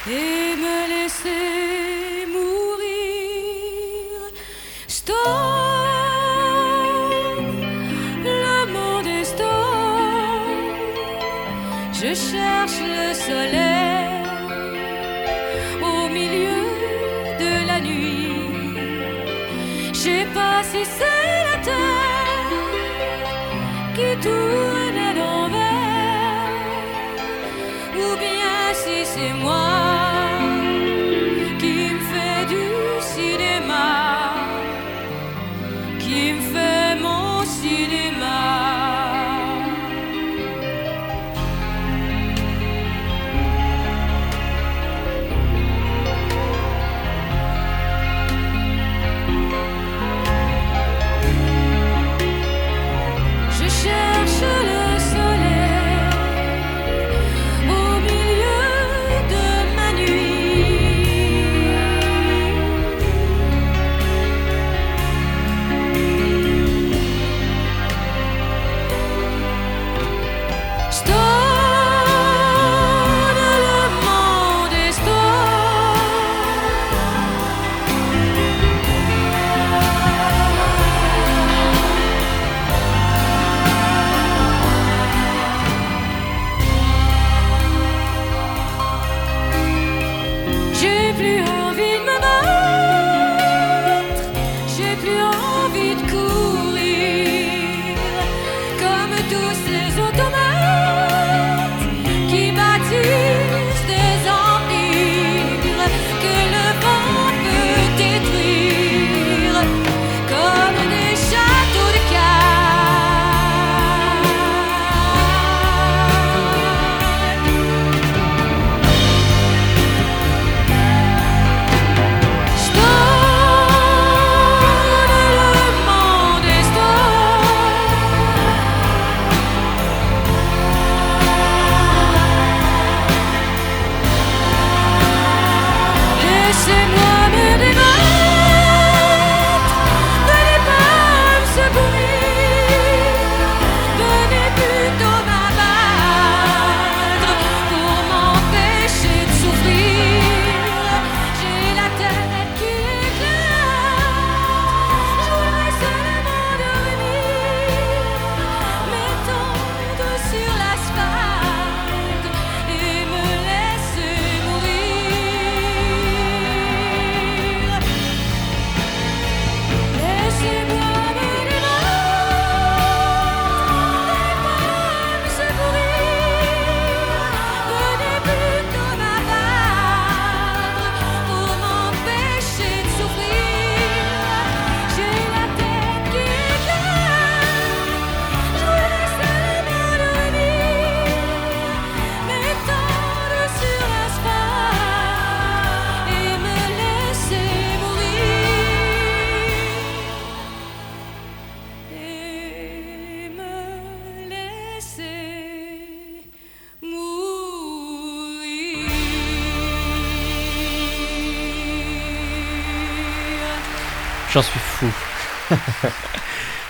[0.07, 4.17] Et me laisser mourir.
[4.87, 5.69] Stop.
[12.01, 14.23] Je cherche le soleil
[15.83, 16.65] au milieu
[17.41, 18.31] de la nuit.
[19.93, 22.53] Je sais pas si c'est la terre
[23.97, 24.78] qui tourne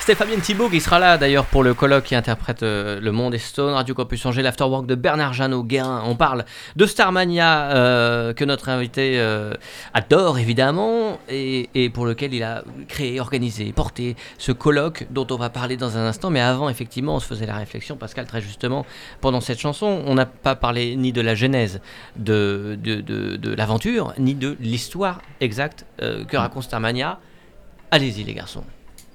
[0.09, 3.35] C'était Fabien Thibault qui sera là d'ailleurs pour le colloque qui interprète euh, Le Monde
[3.35, 6.03] est Stone, Radio Campus Angers, l'Afterwork de Bernard Jeannot Guérin.
[6.07, 9.53] On parle de Starmania euh, que notre invité euh,
[9.92, 15.51] adore évidemment et, pour lequel il a créé, organisé, porté ce colloque dont on va
[15.51, 16.31] parler dans un instant.
[16.31, 18.87] Mais avant, effectivement, on se faisait la réflexion, Pascal, très justement,
[19.21, 21.83] pendant cette chanson, on n'a pas parlé ni de la genèse
[22.16, 27.18] de, de, l'aventure, ni de l'histoire exacte que raconte Starmania.
[27.90, 28.64] Allez-y les garçons.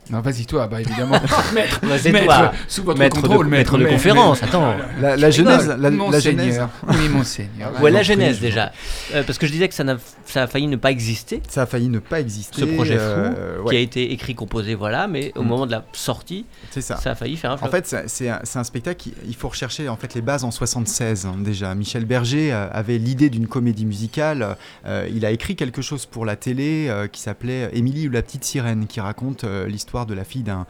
[0.10, 1.20] Non, vas-y, toi, bah évidemment.
[1.54, 2.52] maître, c'est toi.
[2.68, 4.56] sous votre Maître de- contrôle, maître de maître, conférence, maître.
[4.58, 4.76] attends.
[5.02, 7.72] La, la genèse, la, genèse, Oui, monseigneur.
[7.82, 8.72] Ouais, la genèse déjà.
[9.14, 11.62] Euh, parce que je disais que ça, n'a- ça a failli ne pas exister, ça
[11.64, 12.62] a failli ne pas exister.
[12.62, 15.48] ce projet fou, euh, qui a été écrit, composé, voilà, mais au Mm.
[15.48, 16.98] moment de la sortie, c'est ça.
[16.98, 17.68] ça a failli faire un flop.
[17.68, 20.44] En fait, c'est- c'est un, un spectacle, qui- il faut rechercher en fait les bases
[20.44, 21.74] en 76 hein, déjà.
[21.76, 24.58] Michel Berger euh, avait l'idée d'une comédie musicale.
[24.86, 28.22] euh, il a écrit quelque chose pour la télé euh, qui s'appelait Émilie ou la
[28.22, 29.66] petite sirène, qui raconte euh,
[30.06, 30.66] de la fille d'un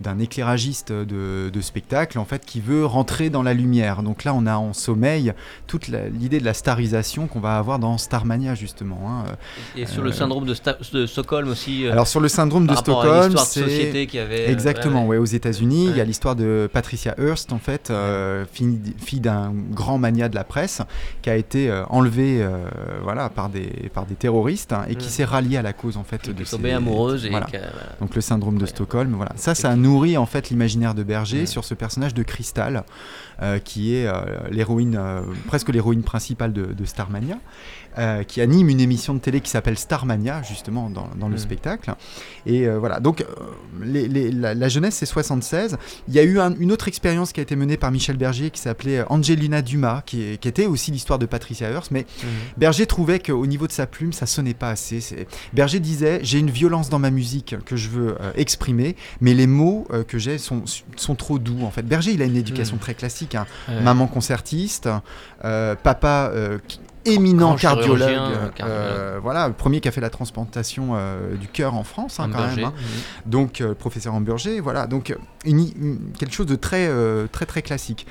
[0.00, 4.02] d'un éclairagiste de, de spectacle en fait qui veut rentrer dans la lumière.
[4.02, 5.32] Donc là, on a en sommeil
[5.66, 9.00] toute l'idée de la starisation qu'on va avoir dans Starmania justement.
[9.08, 9.24] hein.
[9.76, 12.66] Et sur euh, le syndrome de, Sta- de Stockholm aussi, euh, Alors sur le syndrome
[12.66, 16.04] de Stockholm, c'est euh, Exactement, ouais, ouais, aux États-Unis, il y a Ouais.
[16.04, 20.80] l'histoire de Patricia Hearst, en fait, euh, fille, fille d'un grand mania de la presse,
[21.22, 22.66] qui a été euh, enlevée, euh,
[23.02, 25.10] voilà, par des par des terroristes hein, et qui Mm.
[25.10, 27.46] s'est ralliée à la cause en fait de tombée amoureuse et voilà.
[28.00, 28.68] Donc le syndrome de Ouais.
[28.68, 29.32] Stockholm, voilà.
[29.36, 32.84] Ça, ça a nourri en fait l'imaginaire de Berger sur ce personnage de Crystal,
[33.40, 34.20] euh, qui est euh,
[34.50, 37.38] l'héroïne, euh, presque l'héroïne principale de, de Starmania,
[37.98, 41.38] euh, qui anime une émission de télé qui s'appelle Starmania, justement, dans, dans le Mm.
[41.38, 41.94] spectacle.
[42.46, 43.24] Et euh, voilà, donc euh,
[43.82, 45.76] les- les- la, la jeunesse, c'est 76.
[46.08, 48.50] Il y a eu un- une autre expérience qui a été menée par Michel Berger
[48.50, 52.28] qui s'appelait Angelina Dumas, qui, était aussi l'histoire de Patricia Hearst, mais Mhm.
[52.56, 55.26] Berger trouvait qu'au niveau de sa plume, ça sonnait pas assez.
[55.52, 59.86] Berger disait J'ai une violence dans ma musique que je veux exprimer, mais les mots
[60.06, 60.62] que j'ai sont,
[60.96, 61.62] sont trop doux.
[61.64, 62.80] En fait, Berger, il a une éducation Mm.
[62.80, 63.46] très classique hein.
[63.68, 63.80] Ouais.
[63.82, 64.88] maman concertiste,
[65.44, 66.58] euh, papa euh,
[67.14, 69.22] éminent cardiologue, chirurgien, euh, cardiologue.
[69.22, 72.46] voilà, le premier qui a fait la transplantation euh, du cœur en France, hein, quand
[72.56, 72.64] même.
[72.66, 72.74] hein.
[73.26, 77.46] Donc, euh, professeur Hamburger, voilà, donc euh, une- une- quelque chose de très, euh, très,
[77.46, 78.06] très classique.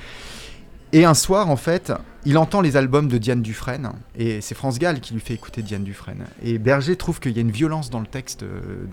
[0.93, 1.91] Et un soir, en fait,
[2.23, 5.61] il entend les albums de Diane Dufresne, et c'est France Gall qui lui fait écouter
[5.61, 6.23] Diane Dufresne.
[6.41, 8.85] Et Berger trouve qu'il y a une violence dans le texte euh,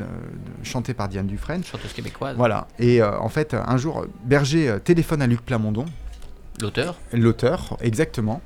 [0.65, 1.63] chanté par Diane Dufresne.
[1.63, 2.37] Chanteuse québécoise.
[2.37, 2.67] Voilà.
[2.81, 5.85] Et euh, en fait, un jour, Berger euh, téléphone à Luc Plamondon,
[6.61, 6.97] L'auteur.
[7.13, 8.41] l'auteur, exactement.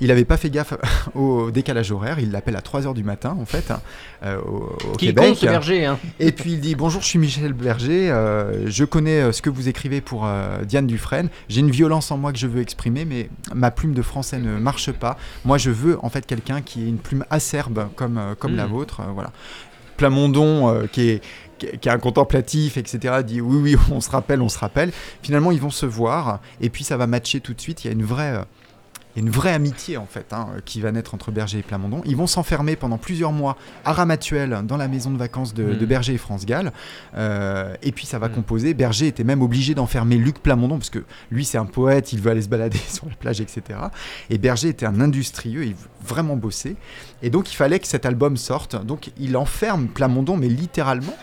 [0.00, 0.74] Il n'avait pas fait gaffe
[1.14, 3.80] au décalage horaire, il l'appelle à 3h du matin, en fait, hein,
[4.24, 5.24] euh, au, au Qui Québec.
[5.34, 5.98] compte berger, hein.
[6.18, 9.50] Et puis il dit Bonjour, je suis Michel Berger, euh, je connais euh, ce que
[9.50, 11.28] vous écrivez pour euh, Diane Dufresne.
[11.48, 14.58] J'ai une violence en moi que je veux exprimer, mais ma plume de français ne
[14.58, 15.16] marche pas.
[15.44, 18.70] Moi, je veux en fait quelqu'un qui ait une plume acerbe comme, comme la Mm.
[18.70, 19.00] vôtre.
[19.14, 19.30] voilà.
[19.96, 21.22] Plamondon, qui est
[21.58, 24.90] qui est un contemplatif, etc., dit oui, oui, on se rappelle, on se rappelle.
[25.22, 27.84] Finalement, ils vont se voir, et puis ça va matcher tout de suite.
[27.84, 28.40] Il y a une vraie,
[29.16, 31.62] il y a une vraie amitié, en fait, hein, qui va naître entre Berger et
[31.62, 32.02] Plamondon.
[32.04, 35.78] Ils vont s'enfermer pendant plusieurs mois à Ramatuelle, dans la maison de vacances de, Mm.
[35.78, 36.72] de Berger et France Gall.
[37.16, 38.32] Euh, et puis ça va Mm.
[38.32, 38.74] composer.
[38.74, 42.30] Berger était même obligé d'enfermer Luc Plamondon, parce que lui, c'est un poète, il veut
[42.30, 43.62] aller se balader sur la plage, etc.
[44.30, 46.76] Et Berger était un industrieux, il veut vraiment bosser.
[47.22, 48.76] Et donc il fallait que cet album sorte.
[48.84, 51.16] Donc il enferme Plamondon, mais littéralement,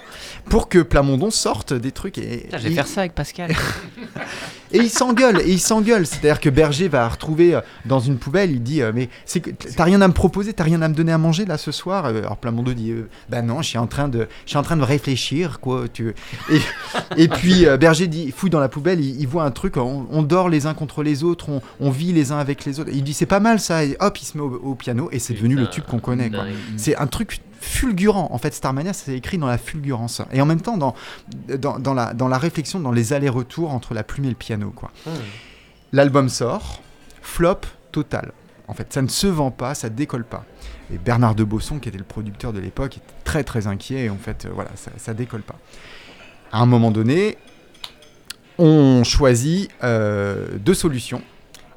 [0.50, 2.18] pour que Plamondon sorte des trucs.
[2.18, 3.52] Et, Putain, je vais et- faire ça avec Pascal.
[4.74, 6.06] et il s'engueule, et il s'engueule.
[6.08, 9.50] C'est-à-dire que Berger va retrouver euh, dans une poubelle, il dit euh, Mais c'est que
[9.52, 12.06] t'as rien à me proposer, t'as rien à me donner à manger là ce soir
[12.06, 12.94] Euh, Alors Plamondon dit
[13.30, 15.86] Bah non, je suis en train de, je suis en train de réfléchir, quoi.
[15.92, 16.14] Tu...
[16.52, 16.62] Et,
[17.18, 20.24] et puis Berger dit Fouille dans la poubelle, il, il voit un truc, on, on
[20.24, 22.90] dort les uns contre les autres, on, on vit les uns avec les autres.
[22.94, 25.20] Il dit C'est pas mal ça, et hop, il se met au, au piano, et
[25.20, 26.46] c'est devenu le tube qu'on connaît, quoi.
[26.78, 28.30] C'est un truc fulgurant.
[28.32, 30.22] En fait, Starmania, c'est écrit dans la fulgurance.
[30.32, 30.96] Et en même temps, dans,
[31.48, 34.72] dans, dans la, dans la réflexion, dans les allers-retours entre la plume et le piano,
[34.76, 34.92] quoi.
[35.06, 35.14] Mhm.
[35.94, 36.82] L'album sort,
[37.22, 37.62] flop
[37.92, 38.32] total.
[38.68, 40.46] En fait, ça ne se vend pas, ça décolle pas.
[40.94, 44.06] Et Bernard de Bosson, qui était le producteur de l'époque, était très très inquiet.
[44.06, 45.58] Et en fait, euh, voilà, ça, ça décolle pas.
[46.52, 47.38] À un moment donné,
[48.58, 51.22] on choisit euh, deux solutions.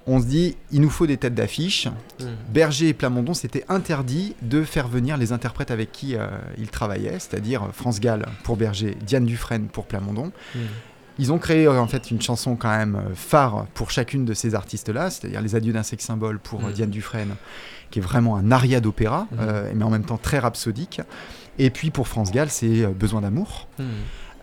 [0.07, 1.89] On se dit, il nous faut des têtes d'affiche.
[2.21, 2.27] Mhm.
[2.53, 6.27] Berger et Plamondon, c'était interdit de faire venir les interprètes avec qui euh,
[6.59, 10.31] ils travaillaient, c'est-à-dire France Gall pour Berger, Diane Dufresne pour Plamondon.
[10.55, 10.61] Mhm.
[11.19, 14.35] Ils ont créé euh, en fait une chanson quand même euh, phare pour chacune de
[14.35, 16.73] ces artistes-là, c'est-à-dire Les Adieux d'un sexe symbole pour Mhm.
[16.73, 17.37] Diane Dufresne,
[17.91, 21.01] qui est vraiment un aria d'opéra, euh, mais en même temps très rhapsodique.
[21.59, 23.69] Et puis pour France Gall, c'est Besoin d'amour.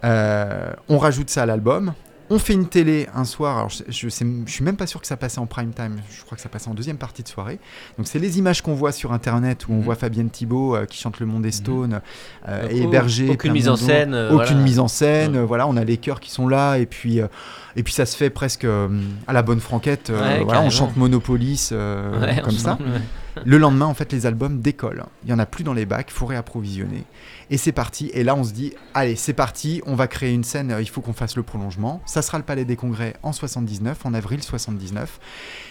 [0.03, 1.93] On rajoute ça à l'album,
[2.33, 5.01] On fait une télé un soir, alors je, je, sais- je suis même pas sûr
[5.01, 7.27] que ça passait en prime time, je crois que ça passait en deuxième partie de
[7.27, 7.59] soirée.
[7.97, 9.81] Donc c'est les images qu'on voit sur internet où on Mhm.
[9.83, 11.99] voit Fabienne Thibault euh, qui chante Le Monde des Stones,
[12.47, 13.27] euh, et hébergé.
[13.29, 14.63] aucune de mise en scène, euh, aucune voilà.
[14.63, 17.27] mise en scène, euh, voilà, on a les chœurs qui sont là, et puis, euh,
[17.75, 18.87] et puis ça se fait presque euh,
[19.27, 22.77] à la bonne franquette, euh, Ouais, voilà, on chante Monopolis euh, Ouais, comme ça.
[22.79, 23.01] ouais.
[23.45, 25.05] Le lendemain, en fait, les albums décollent.
[25.23, 27.05] Il y en a plus dans les bacs, il faut réapprovisionner.
[27.49, 28.11] Et c'est parti.
[28.13, 30.99] Et là, on se dit, allez, c'est parti, on va créer une scène, il faut
[30.99, 32.01] qu'on fasse le prolongement.
[32.05, 35.19] Ça sera le Palais des Congrès en 79, en avril 79.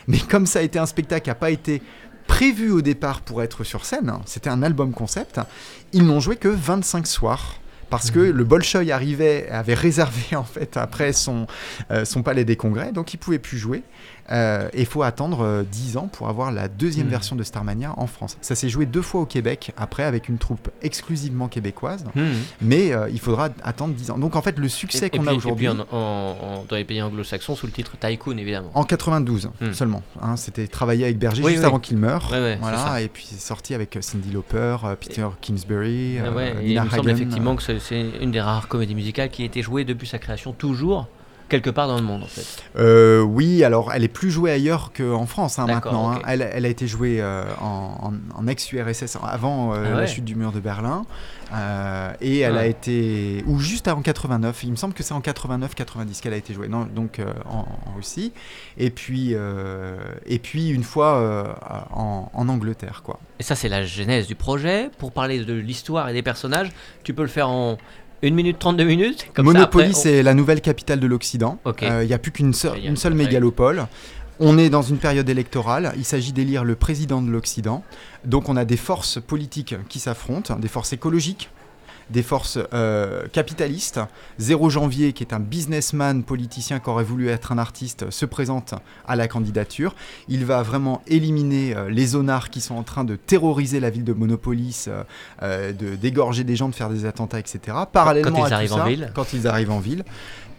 [0.08, 1.82] Mais comme ça a été un spectacle qui n'a pas été
[2.26, 5.40] prévu au départ pour être sur scène, hein, c'était un album concept,
[5.92, 7.56] ils n'ont joué que 25 soirs.
[7.90, 11.46] Parce que le Bolchoï arrivait, avait réservé en fait après son,
[11.90, 13.82] euh, son palais des congrès, donc il pouvait plus jouer.
[14.32, 17.10] Euh, et il faut attendre euh, 10 ans pour avoir la deuxième Mhm.
[17.10, 18.36] version de Starmania en France.
[18.40, 22.24] Ça s'est joué deux fois au Québec, après avec une troupe exclusivement québécoise, Mhm.
[22.62, 24.18] mais euh, il faudra attendre 10 ans.
[24.18, 25.66] Donc en fait, le succès qu'on a aujourd'hui.
[25.66, 28.70] Et puis en- dans les pays anglo-saxons sous le titre Tycoon évidemment.
[28.74, 29.72] En 92 Hmm.
[29.72, 30.02] seulement.
[30.20, 31.66] hein, C'était travaillé avec Berger Oui, juste oui.
[31.66, 32.28] avant qu'il meure.
[32.30, 36.26] Ouais, ouais, voilà, et puis c'est sorti avec euh, Cindy Lauper, euh, Peter Kingsbury, Ah
[36.26, 39.30] euh, ouais, et il Nina me semble effectivement que c'est une des rares comédies musicales
[39.30, 41.08] qui a été jouée depuis sa création toujours
[41.50, 42.62] quelque part dans le monde en fait.
[42.78, 46.12] Euh, oui, alors elle est plus jouée ailleurs qu'en France hein, maintenant.
[46.12, 46.22] hein.
[46.26, 50.00] Elle, elle a été jouée euh, en, en- en ex-URSS avant euh, Ah ouais.
[50.00, 51.04] la chute du mur de Berlin.
[52.20, 52.70] Et elle a Ouais.
[52.70, 53.42] été.
[53.46, 54.62] Ou juste en 89.
[54.64, 56.68] Il me semble que c'est en 89-90 qu'elle a été jouée.
[56.68, 58.32] Non, donc en, en Russie.
[58.78, 59.34] Et puis,
[60.26, 61.56] et puis une fois
[61.92, 63.18] en, en Angleterre, quoi.
[63.40, 64.90] Et ça c'est la genèse du projet.
[64.98, 66.68] Pour parler de l'histoire et des personnages,
[67.02, 67.78] tu peux le faire en
[68.22, 69.26] 1 minute 32 minutes.
[69.34, 71.58] Comme Monopoly, on- c'est la nouvelle capitale de l'Occident.
[71.90, 73.86] Euh, Il n'y a plus qu'une seule, une mégalopole.
[74.42, 75.92] On est dans une période électorale.
[75.96, 77.82] Il s'agit d'élire le président de l'Occident.
[78.24, 81.50] Donc on a des forces politiques qui s'affrontent, des forces écologiques,
[82.10, 84.00] des forces euh, capitalistes.
[84.38, 88.74] Zéro Janvier, qui est un businessman politicien qui aurait voulu être un artiste, se présente
[89.06, 89.94] à la candidature.
[90.28, 94.04] Il va vraiment éliminer euh, les zonards qui sont en train de terroriser la ville
[94.04, 94.88] de Monopolis,
[95.42, 97.76] euh, de d'égorger des gens, de faire des attentats, etc.
[97.92, 99.12] Parallèlement ils à tout arrivent en ça, ville.
[99.14, 100.04] Quand ils arrivent en ville.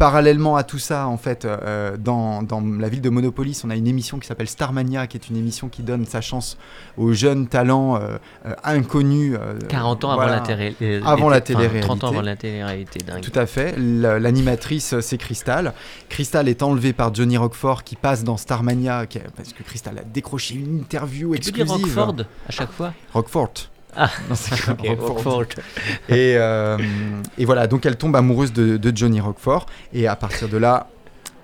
[0.05, 3.75] Parallèlement à tout ça, en fait, euh, dans, dans la ville de Monopolis, on a
[3.75, 6.57] une émission qui s'appelle Starmania, qui est une émission qui donne sa chance
[6.97, 9.37] aux jeunes talents euh, euh, inconnus.
[9.39, 11.91] euh, 40 ans avant la télé- euh, Avant la enfin, 30 télé-réalité.
[12.03, 13.21] ans avant la télé-réalité, dingue.
[13.21, 13.75] Tout à fait.
[13.77, 15.71] La- L'animatrice, euh, c'est Crystal.
[16.09, 19.95] Crystal est enlevée par Johnny Rockford qui passe dans Starmania, qui a- parce que Crystal
[19.99, 21.95] a décroché une interview Tu peux dire exclusive.
[21.99, 22.91] Rockford à chaque fois?
[23.13, 23.53] Rockford.
[23.95, 25.33] Ah, Non, c'est ok, Rockford.
[25.33, 25.63] Rockford.
[26.09, 26.77] Et, euh,
[27.37, 29.65] et voilà, donc elle tombe amoureuse de, de Johnny Rockford.
[29.93, 30.87] Et à partir de là,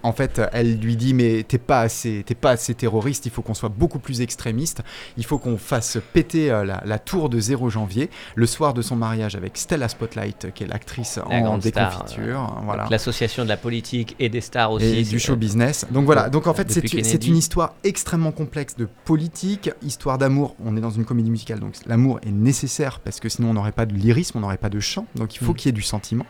[0.04, 3.26] en fait, elle lui dit mais t'es pas assez, t'es pas assez terroriste.
[3.26, 4.82] Il faut qu'on soit beaucoup plus extrémiste.
[5.18, 8.82] Il faut qu'on fasse péter euh, la, la tour de 0 janvier le soir de
[8.82, 12.62] son mariage avec Stella Spotlight, euh, qui est l'actrice La en star, déconfiture.
[12.64, 12.84] voilà.
[12.84, 14.86] Donc, L'association de la politique et des stars aussi.
[14.86, 15.86] et du show business.
[15.92, 20.56] Donc voilà, donc en fait c'est une histoire extrêmement complexe de politique, histoire d'amour.
[20.64, 23.72] On est dans une comédie musicale, donc l'amour est nécessaire parce que sinon on n'aurait
[23.72, 25.06] pas de lyrisme, on n'aurait pas de chant.
[25.16, 25.56] Donc il faut Mm.
[25.56, 26.26] qu'il y ait du sentiment.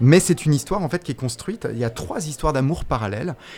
[0.00, 1.66] Mais c'est une histoire en fait qui est construite.
[1.72, 3.00] Il y a trois histoires d'amour parallèles.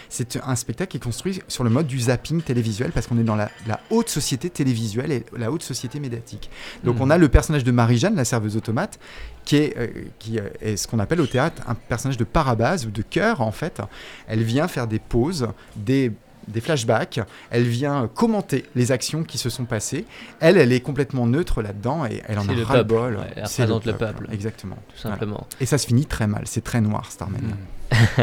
[0.08, 3.24] C'est un spectacle qui est construit sur le mode du zapping télévisuel parce qu'on est
[3.24, 6.50] dans la, la haute société télévisuelle et la haute société médiatique.
[6.84, 7.02] Donc Mm.
[7.02, 8.98] on a le personnage de Marie-Jeanne, la serveuse automate,
[9.44, 9.88] qui est, euh,
[10.18, 13.40] qui euh, est ce qu'on appelle au théâtre un personnage de parabase ou de cœur
[13.40, 13.80] en fait.
[14.26, 16.12] Elle vient faire des pauses, des
[16.48, 17.20] des flashbacks,
[17.50, 20.04] elle vient commenter les actions qui se sont passées.
[20.40, 23.16] Elle, elle est complètement neutre là-dedans et elle en a le ras le peuple, bol.
[23.16, 24.28] ouais, elle C'est représente le peuple.
[24.32, 24.76] Exactement.
[24.94, 25.46] Tout simplement.
[25.60, 27.40] Et ça se finit très mal, c'est très noir Starman.
[27.42, 28.22] Mm.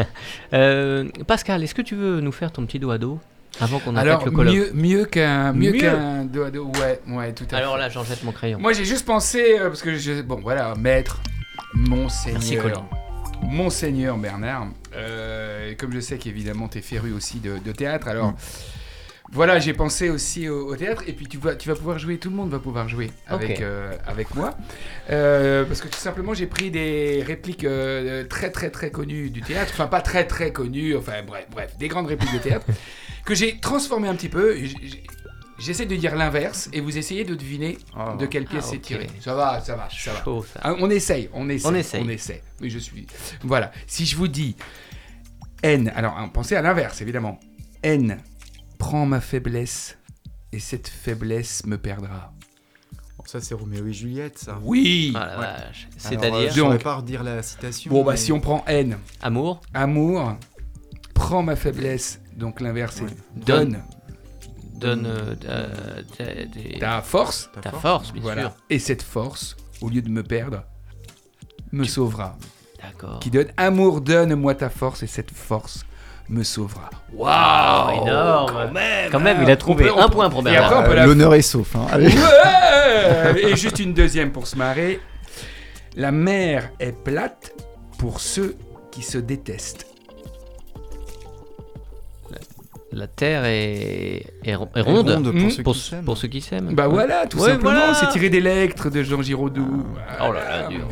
[0.52, 3.20] Euh, Pascal, est-ce que tu veux nous faire ton petit doigt d'eau
[3.60, 5.78] avant qu'on Alors, attaque le colloque mieux, mieux qu'un mieux Mieux.
[5.80, 6.70] qu'un doigt d'eau.
[6.80, 7.80] Ouais, ouais, tout à Alors fait.
[7.80, 8.58] là, j'en jette mon crayon.
[8.58, 11.20] Moi, j'ai juste pensé, euh, parce que je, bon, voilà, maître,
[11.74, 12.86] Merci, monseigneur, Colin.
[13.42, 14.68] Monseigneur Bernard.
[14.94, 18.32] Euh, comme je sais qu'évidemment, t'es féru aussi de, de théâtre, alors.
[18.32, 18.36] Mm.
[19.32, 22.18] Voilà, j'ai pensé aussi au, au théâtre et puis tu vas, tu vas pouvoir jouer,
[22.18, 24.56] tout le monde va pouvoir jouer avec, euh, avec moi.
[25.08, 29.40] Euh, parce que tout simplement, j'ai pris des répliques euh, très très très connues du
[29.40, 32.66] théâtre, enfin pas très très connues, enfin bref, bref, des grandes répliques de théâtre,
[33.24, 34.56] que j'ai transformées un petit peu.
[34.56, 35.04] J-
[35.60, 38.16] J'essaie de dire l'inverse et vous essayez de deviner Oh.
[38.16, 39.06] de quelle pièce Ah, c'est tiré.
[39.20, 40.18] Ça va, ça va, ça va.
[40.24, 40.60] Chaud, ça.
[40.62, 42.02] Ah, on essaye, on essaye, On essaye.
[42.04, 42.40] on essaye.
[42.60, 43.06] Oui, je suis.
[43.42, 43.70] Voilà.
[43.86, 44.56] Si je vous dis
[45.62, 47.38] N, alors hein, pensez à l'inverse évidemment.
[47.82, 48.18] N
[48.78, 49.98] prend ma faiblesse
[50.52, 52.32] et cette faiblesse me perdra.
[53.18, 54.58] Bon, ça c'est Roméo et Juliette ça.
[54.62, 55.12] Oui.
[55.14, 55.46] Ah Ouais.
[55.98, 57.90] C'est-à-dire je Donc- pas redire la citation.
[57.90, 60.36] Bon bah mais- si on prend N, amour, amour
[61.14, 63.08] prend ma faiblesse, donc l'inverse Ouais.
[63.08, 63.82] est donne donne
[64.88, 65.34] euh,
[66.20, 68.42] euh, des- ta force, ta force, bien voilà.
[68.42, 68.52] sûr.
[68.70, 70.62] Et cette force, au lieu de me perdre,
[71.72, 72.36] me sauvera.
[72.82, 73.18] D'accord.
[73.20, 75.84] qui donne Amour, donne-moi ta force et cette force
[76.30, 76.88] me sauvera.
[77.12, 78.52] Waouh énorme.
[78.52, 80.44] Quand même, Quand même, il a trouvé On peut- on un peut- point pour et
[80.44, 80.64] Bernard.
[80.70, 81.76] après, on peut Euh, la- L'honneur est sauf.
[81.76, 81.86] hein.
[81.90, 82.06] Allez.
[82.08, 84.98] Ouais Et juste une deuxième pour se marrer.
[85.96, 87.52] La mer est plate
[87.98, 88.56] pour ceux
[88.90, 89.86] qui se détestent.
[92.92, 95.50] La Terre est, est, ronde, ronde pour Mmh.
[95.50, 96.04] ceux pour, qui s'aiment.
[96.04, 96.74] pour ceux qui s'aiment.
[96.74, 97.70] Bah voilà, tout Ouais, simplement.
[97.70, 97.94] voilà.
[97.94, 99.84] C'est tiré des Lectres de Jean Giraudoux.
[100.20, 100.88] Oh là là, dur.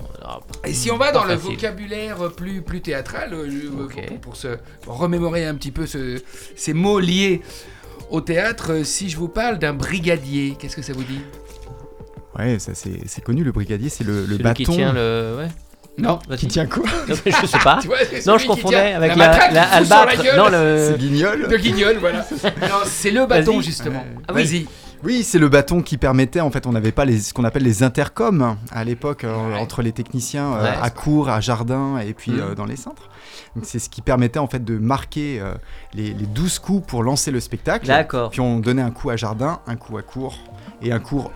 [0.65, 1.57] Et si on va dans le facile.
[1.57, 6.23] vocabulaire plus, plus théâtral, euh, je- pour, pour se remémorer un petit peu ce-
[6.55, 7.41] ces mots liés
[8.11, 11.21] au théâtre, euh, si je vous parle d'un brigadier, qu'est-ce que ça vous dit?
[12.39, 13.43] Ouais, ça c'est connu.
[13.43, 15.37] Le brigadier, c'est le, le Celui bâton qui tient le.
[15.39, 15.49] Ouais.
[15.99, 17.79] Non qui tient quoi je sais pas.
[17.83, 19.77] Tu vois, c'est Non, celui je qui confondais tient avec la la, matraque la qui
[19.79, 20.23] fout sur la albâtre.
[20.23, 20.89] gueule Non, le.
[20.93, 21.49] C'est guignol.
[21.49, 22.19] de Guignol, voilà.
[22.43, 23.63] non, c'est le bâton Vas-y.
[23.65, 24.05] justement.
[24.29, 24.45] Ah oui.
[24.45, 24.67] Vas-y.
[25.05, 27.63] Oui, c'est le bâton qui permettait, en fait, on n'avait pas les, ce qu'on appelle
[27.63, 29.59] les intercoms à l'époque, euh, Ouais.
[29.61, 30.77] entre les techniciens euh, Ouais.
[30.83, 32.41] à court, à jardin et puis Mhm.
[32.41, 33.09] euh, dans les cintres.
[33.55, 35.55] Donc c'est ce qui permettait en fait de marquer euh,
[35.95, 37.87] les, les 12 coups pour lancer le spectacle.
[37.87, 38.31] D'accord.
[38.31, 40.37] Puis on donnait un coup à jardin, un coup à court
[40.83, 41.29] et un coup euh,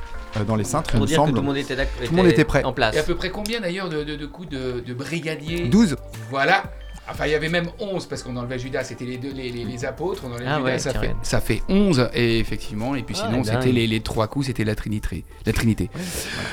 [0.47, 1.35] dans les cintres, il Pour me dire que semble.
[1.35, 2.65] tout le monde était, d'accord- Tout le monde était prêt.
[2.65, 2.95] En place.
[2.95, 5.97] Et à peu près combien d'ailleurs de, de- de coups de, de brigadier 12
[6.31, 6.65] Voilà.
[7.11, 9.65] Enfin, il y avait même 11 parce qu'on enlevait Judas, c'était les, deux, les, les,
[9.65, 13.03] les apôtres, on enlevait Ah Judas, ouais, ça, fait, ça fait 11, et effectivement, et
[13.03, 15.25] puis Ah, sinon, c'était les, les trois coups, c'était la Trinité.
[15.45, 15.91] La Trinité.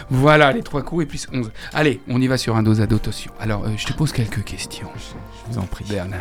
[0.10, 1.52] Voilà, les trois coups et plus 11.
[1.72, 3.32] Allez, on y va sur un dos à dos attention.
[3.40, 4.90] Alors, euh, je te pose quelques questions.
[4.98, 5.86] Je vous en prie.
[5.88, 6.20] Bernard,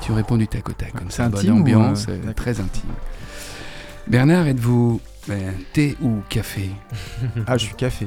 [0.00, 2.32] tu réponds du tac au tac, comme C'est ça, bonne intime ou, ambiance, euh, euh,
[2.32, 2.90] très intime.
[4.06, 5.00] Bernard, êtes-vous
[5.30, 6.70] euh, thé ou café
[7.46, 8.06] Ah, je suis café.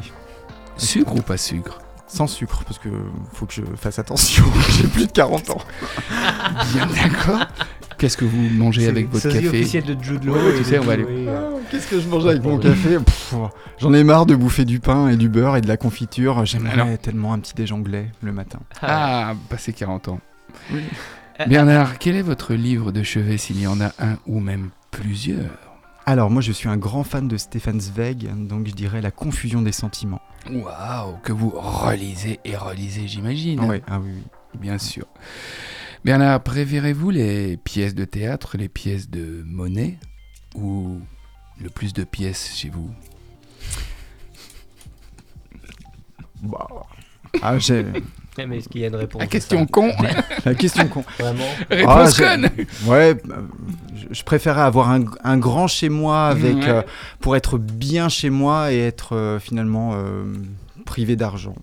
[0.78, 2.90] Sucre ou pas sucre Sans sucre, parce que
[3.34, 4.46] faut que je fasse attention.
[4.72, 5.62] J'ai plus de 40 ans.
[6.74, 7.48] Bien d'accord.
[7.98, 11.28] Qu'est-ce que vous mangez avec votre café de Jude Ouais, tu sais, on va aller-
[11.28, 13.34] Ah, Qu'est-ce que je mange avec mon café Pff,
[13.80, 16.46] J'en ai marre de bouffer du pain et du beurre et de la confiture.
[16.46, 18.60] J'aimerais Alors tellement un petit déj anglais le matin.
[18.84, 20.20] Ah, passé 40 ans.
[20.72, 20.82] Oui.
[21.48, 25.67] Bernard, quel est votre livre de chevet s'il y en a un ou même plusieurs?
[26.10, 29.62] Alors, moi, je suis un grand fan de Stefan Zweig, donc je dirais La confusion
[29.62, 30.22] des sentiments.
[30.50, 33.60] Waouh, que vous relisez et relisez, j'imagine.
[33.88, 34.24] Ah oui, oui.
[34.58, 35.06] Bien sûr.
[36.06, 40.00] Bernard, préférez-vous les pièces de théâtre, les pièces de monnaie
[40.56, 41.02] ou
[41.62, 42.90] le plus de pièces chez vous?
[46.44, 46.68] Bah,
[47.42, 47.86] Ah, j'ai
[48.46, 49.92] Mais est-ce qu'il y a une réponse La question con
[50.46, 51.04] la question con.
[51.20, 52.50] Vraiment Réponse j'ai- conne
[52.86, 53.16] Ouais,
[54.12, 56.68] je, préférais avoir un, un grand chez moi avec Ouais.
[56.70, 56.82] euh,
[57.20, 60.24] pour être bien chez moi et être euh, finalement euh,
[60.86, 61.56] privé d'argent.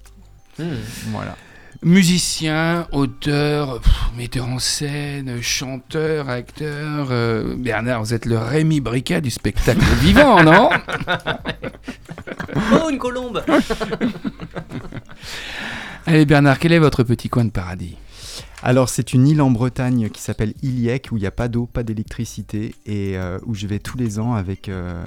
[0.58, 0.64] Hmm.
[1.12, 1.36] Voilà.
[1.82, 7.08] Musicien, auteur, pff, metteur en scène, chanteur, acteur.
[7.10, 10.70] euh, Bernard, vous êtes le Rémi Bricat du spectacle vivant, non?
[12.72, 13.42] Oh, une colombe
[16.06, 17.96] Allez Bernard, quel est votre petit coin de paradis?
[18.66, 21.66] Alors c'est une île en Bretagne qui s'appelle Iliec où il n'y a pas d'eau,
[21.66, 25.04] pas d'électricité et euh, où je vais tous les ans avec euh,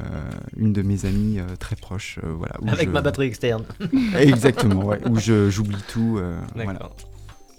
[0.58, 2.20] une de mes amies euh, très proches.
[2.24, 3.64] voilà, Avec je- ma batterie externe.
[4.16, 6.20] Exactement, ouais, où je- j'oublie tout.
[6.54, 6.92] voilà.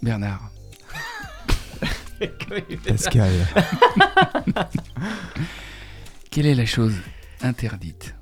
[0.00, 0.52] Bernard,
[2.86, 3.32] Pascal.
[6.30, 6.94] quelle est la chose
[7.42, 8.14] interdite?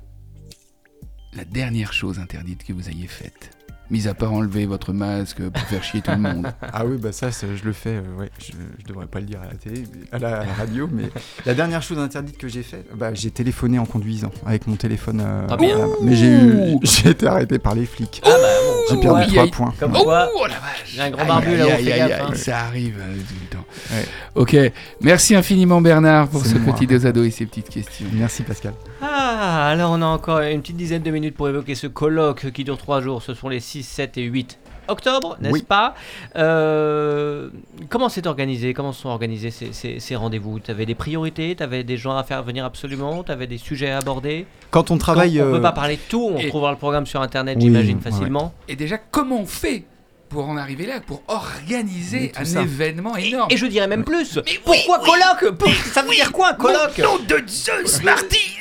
[1.33, 3.51] La dernière chose interdite que vous ayez faite?
[3.89, 6.47] Mis à part enlever votre masque pour faire chier tout le monde.
[6.73, 7.95] Ah oui, bah ça, ça, je le fais.
[7.95, 10.45] euh, ouais, je, je devrais pas le dire à la télé, mais- à la, à
[10.45, 11.03] la radio, mais
[11.45, 15.21] la dernière chose interdite que j'ai faite, bah, j'ai téléphoné en conduisant avec mon téléphone.
[15.25, 15.87] euh, Ah bien.
[16.01, 18.21] mais j'ai eu, j'ai été arrêté par les flics.
[18.25, 18.73] Ah bah bon.
[18.89, 19.51] J'ai perdu quoi- trois aïe.
[19.51, 19.73] points.
[19.79, 22.33] Comme Oh, quoi, oh la vache J'ai un grand barbu là-haut, aïe, hein.
[22.35, 23.65] Ça arrive euh, tout le temps.
[23.91, 24.05] Ouais.
[24.35, 26.73] Ok, merci infiniment Bernard pour ce moi.
[26.73, 28.05] petit dosado et ces petites questions.
[28.13, 28.73] Merci Pascal.
[29.01, 32.63] Ah, alors on a encore une petite dizaine de minutes pour évoquer ce colloque qui
[32.63, 33.21] dure 3 jours.
[33.21, 34.59] Ce sont les 6, 7 et 8
[34.89, 35.61] octobre, n'est-ce Oui.
[35.63, 35.95] pas?
[36.37, 37.49] Euh,
[37.89, 38.73] Comment c'est organisé?
[38.73, 40.59] Comment sont organisés ces, ces- ces rendez-vous?
[40.59, 41.55] Tu avais des priorités?
[41.55, 43.23] Tu avais des gens à faire venir absolument?
[43.23, 44.45] Tu avais des sujets à aborder?
[44.71, 46.77] Quand on travaille, On ne euh, peut pas parler de tout, on et- trouvera le
[46.77, 48.01] programme sur internet, Oui, j'imagine, ouais.
[48.11, 48.53] facilement.
[48.67, 49.83] Et déjà, comment on fait
[50.29, 52.61] pour en arriver là, pour organiser Mais un ça.
[52.61, 53.47] événement énorme?
[53.49, 54.37] et je dirais même plus.
[54.45, 55.57] oui, Pourquoi oui, colloque?
[55.57, 56.97] Pour- Ça veut dire quoi un colloque?
[56.97, 58.57] Nom de Zeus, Marty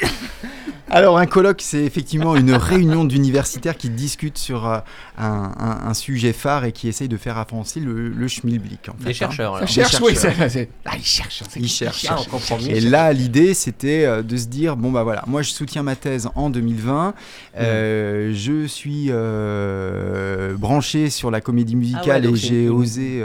[0.89, 4.79] Alors un colloque, c'est effectivement une réunion d'universitaires qui discutent sur euh,
[5.19, 8.89] un, un- un sujet phare et qui essayent de faire avancer le, le schmilblick.
[8.89, 9.13] En fait, Des hein.
[9.13, 9.67] chercheurs.
[9.69, 10.35] Cherche, oui, chercheurs.
[10.37, 11.43] ça, c'est- Ah, il cherche.
[11.45, 12.07] on sait Ils cherchent.
[12.09, 12.19] Ah.
[12.69, 15.97] Et là, l'idée, c'était euh, de se dire bon bah voilà, moi je soutiens ma
[15.97, 17.15] thèse en 2020,
[17.59, 23.25] euh, je suis euh, branché sur la comédie musicale donc et j'ai une- osé.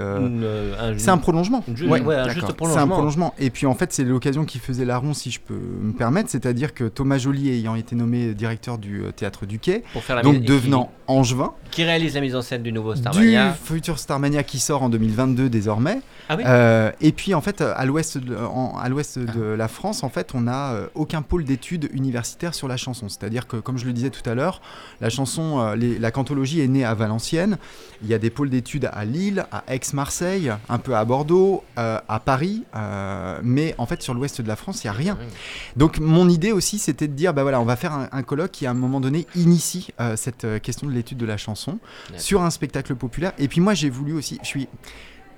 [0.98, 1.64] c'est un prolongement.
[1.76, 2.02] ju- Ouais.
[2.02, 2.88] ouais, juste C'est un prolongement.
[2.88, 3.34] prolongement.
[3.38, 6.30] Et puis en fait, c'est l'occasion qui faisait la ronde, si je peux me permettre.
[6.32, 10.16] C'est-à-dire que Thomas Joly ayant été nommé directeur du euh, théâtre du Quai, Pour faire
[10.16, 13.54] la donc devenant angevin, Qui, réalise la mise en scène du nouveau du Starmania.
[13.54, 16.00] futur Starmania qui sort en 2022 désormais.
[16.30, 19.68] Ah oui Euh, et puis en fait, à l'ouest de, en- à l'ouest de la
[19.68, 23.10] France, en fait, on n'a euh, aucun pôle d'études universitaires sur la chanson.
[23.10, 24.62] C'est-à-dire que, comme je le disais tout à l'heure,
[25.02, 27.58] la chanson, les- la cantologie est née à Valenciennes.
[28.04, 32.00] Il y a des pôles d'études à Lille, à Aix-Marseille, un peu à Bordeaux, euh,
[32.08, 35.18] à Paris, euh, mais en fait sur l'ouest de la France, il y a rien.
[35.20, 35.26] Oui.
[35.76, 38.52] Donc mon idée aussi, c'était de dire, bah voilà, on va faire un, un colloque
[38.52, 41.80] qui à un moment donné initie euh, cette euh, question de l'étude de la chanson
[42.18, 43.34] sur un spectacle populaire.
[43.38, 44.68] Et puis moi, j'ai voulu aussi, je suis,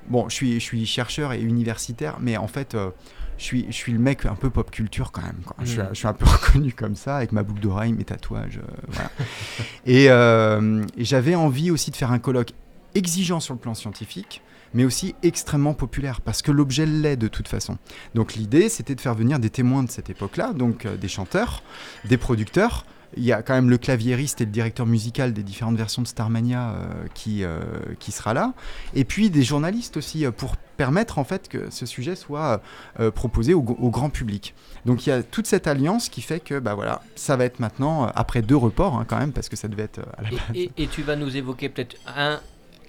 [0.10, 2.76] bon, je suis, je suis chercheur et universitaire, mais en fait.
[2.76, 2.90] euh,
[3.36, 5.42] je suis, je suis le mec un peu pop culture quand même.
[5.44, 5.56] quoi.
[5.64, 5.88] Je, suis, Mm.
[5.92, 8.60] je suis un peu reconnu comme ça, avec ma boucle d'oreille, mes tatouages.
[8.60, 9.10] euh, voilà.
[9.88, 12.52] et euh, et j'avais envie aussi de faire un colloque
[12.94, 14.44] exigeant sur le plan scientifique,
[14.74, 17.78] mais aussi extrêmement populaire, parce que l'objet l'est de toute façon.
[18.16, 21.64] Donc l'idée, c'était de faire venir des témoins de cette époque-là, donc euh, des chanteurs,
[22.06, 22.86] des producteurs.
[23.16, 26.08] Il y a quand même le claviériste et le directeur musical des différentes versions de
[26.08, 27.60] Starmania euh, qui, euh,
[28.00, 28.54] qui sera là.
[28.96, 32.64] Et puis des journalistes aussi, euh, pour permettre en fait que ce sujet soit
[33.00, 34.56] euh, proposé au, au grand public.
[34.88, 37.60] Donc il y a toute cette alliance qui fait que bah voilà, ça va être
[37.60, 40.22] maintenant, euh, après deux reports hein, quand même, parce que ça devait être euh, à
[40.24, 42.40] la Et, et- et tu vas nous évoquer peut-être un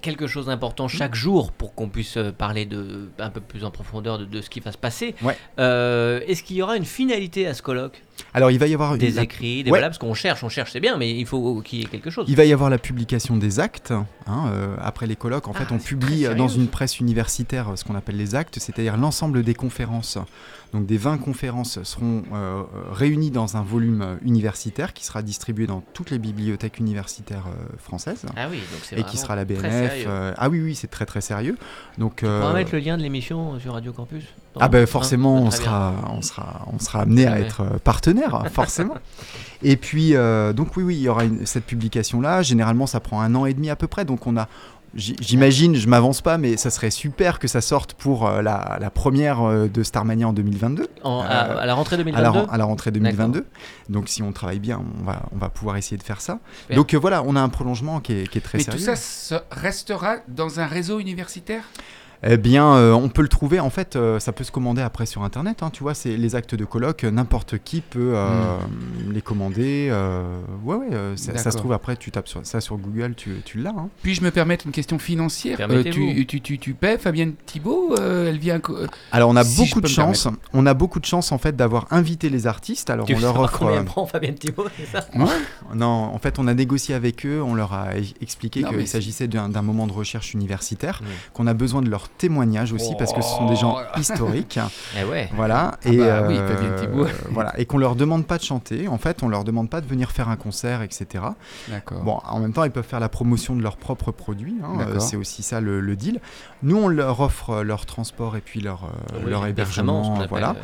[0.04, 3.70] quelque chose d'important chaque jour pour qu'on puisse euh, parler de un peu plus en
[3.70, 5.14] profondeur de, de ce qui va se passer.
[5.22, 5.36] Ouais.
[5.58, 8.02] Euh, Est-ce qu'il y aura une finalité à ce colloque?
[8.32, 9.78] Alors il va y avoir Des la- écrits, des Ouais.
[9.78, 12.10] voilà, parce qu'on cherche, on cherche, c'est bien, mais il faut qu'il y ait quelque
[12.10, 12.26] chose.
[12.28, 13.92] Il va y avoir la publication des actes.
[14.26, 17.70] hein, euh, après les colloques, en Ah, fait, on c'est publie dans une presse universitaire
[17.70, 20.18] euh, ce qu'on appelle les actes, c'est-à-dire l'ensemble des conférences.
[20.72, 25.82] Donc des 20 conférences seront euh, réunies dans un volume universitaire qui sera distribué dans
[25.92, 28.24] toutes les bibliothèques universitaires euh, françaises.
[28.36, 30.04] Ah oui, donc c'est Et qui sera la BNF.
[30.06, 31.56] euh, ah oui, oui, c'est très très sérieux.
[31.98, 34.24] Donc, On va mettre le lien de l'émission sur Radio Campus.
[34.60, 37.40] Ah ben forcément, on sera, on sera, on sera amené à Ouais.
[37.42, 38.94] être euh, partenaire, forcément.
[39.62, 42.42] Et puis, euh, donc oui, oui, il y aura une- cette publication-là.
[42.42, 44.04] Généralement, ça prend un an et demi à peu près.
[44.04, 44.46] Donc on a,
[44.96, 48.90] j'imagine, je m'avance pas, mais ça serait super que ça sorte pour euh, la, la
[48.90, 50.86] première euh, de Starmania en 2022.
[51.02, 53.46] En- à, Euh, à la rentrée À la, 2022 ren- à la rentrée 2022.
[53.88, 56.38] Donc si on travaille bien, on va, on va pouvoir essayer de faire ça.
[56.74, 58.78] Donc euh, voilà, on a un prolongement qui est, qui est très Mais sérieux.
[58.78, 61.64] tout ça restera dans un réseau universitaire?
[62.26, 63.60] Eh bien, euh, on peut le trouver.
[63.60, 65.62] En fait, euh, ça peut se commander après sur Internet.
[65.62, 67.04] hein, tu vois, c'est les actes de colloque.
[67.04, 68.56] euh, N'importe qui peut euh,
[69.10, 69.88] les commander.
[69.90, 70.22] euh,
[70.64, 70.86] ouais, ouais.
[70.92, 71.96] euh, ça, ça se trouve après.
[71.96, 73.70] Tu tapes sur, ça sur Google, tu, tu l'as.
[73.76, 73.88] hein.
[74.02, 78.28] Puis-je me permettre une question financière Euh, tu, tu, tu, tu paies Fabienne Thibault euh,
[78.30, 78.60] Elle vient.
[79.12, 80.26] Alors, on a Si beaucoup de chance.
[80.54, 82.88] On a beaucoup de chance en fait d'avoir invité les artistes.
[82.88, 83.58] Alors, Tu on leur offre.
[83.58, 85.06] combien prend Fabienne Thibault, c'est ça?
[85.74, 87.42] Non, en fait, on a négocié avec eux.
[87.42, 91.08] On leur a e- expliqué qu'il s'agissait d'un moment de recherche universitaire, Oui.
[91.34, 93.98] qu'on a besoin de leur témoignage aussi parce que ce sont des gens Oh.
[94.00, 94.58] historiques.
[95.00, 95.28] Eh ouais.
[95.34, 95.72] Voilà.
[95.84, 97.58] Ah et bah oui, euh, voilà.
[97.58, 98.86] Et qu'on leur demande pas de chanter.
[98.88, 101.24] En fait, on leur demande pas de venir faire un concert, etc.
[101.68, 102.02] D'accord.
[102.02, 104.56] Bon, en même temps, ils peuvent faire la promotion de leurs propres produits.
[104.62, 106.20] hein, euh, c'est aussi ça le, le deal.
[106.62, 110.24] Nous, on leur offre euh, leur transport et puis leur, euh, Oui, leur hébergement.
[110.28, 110.54] Voilà.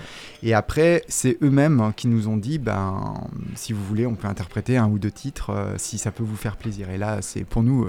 [0.42, 3.14] Et après, c'est eux-mêmes hein, qui nous ont dit, ben,
[3.56, 6.56] si vous voulez, on peut interpréter un ou deux titres si ça peut vous faire
[6.56, 6.90] plaisir.
[6.90, 7.88] Et là, c'est pour nous,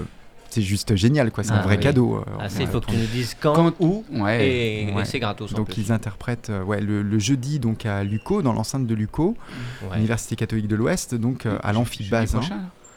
[0.52, 1.42] c'est juste génial, quoi.
[1.44, 1.82] C'est Ah un vrai oui.
[1.82, 2.16] cadeau.
[2.16, 4.46] euh, Ah, il faut que tu nous dises quand, Quand- où, Ouais.
[4.48, 5.80] et, c'est gratos en Donc plus.
[5.82, 9.36] ils interprètent euh, ouais, le, le jeudi donc à Luco, dans l'enceinte de Luco,
[9.90, 9.96] Ouais.
[9.98, 12.40] Université catholique de l'Ouest, donc euh, à l'amphibazin.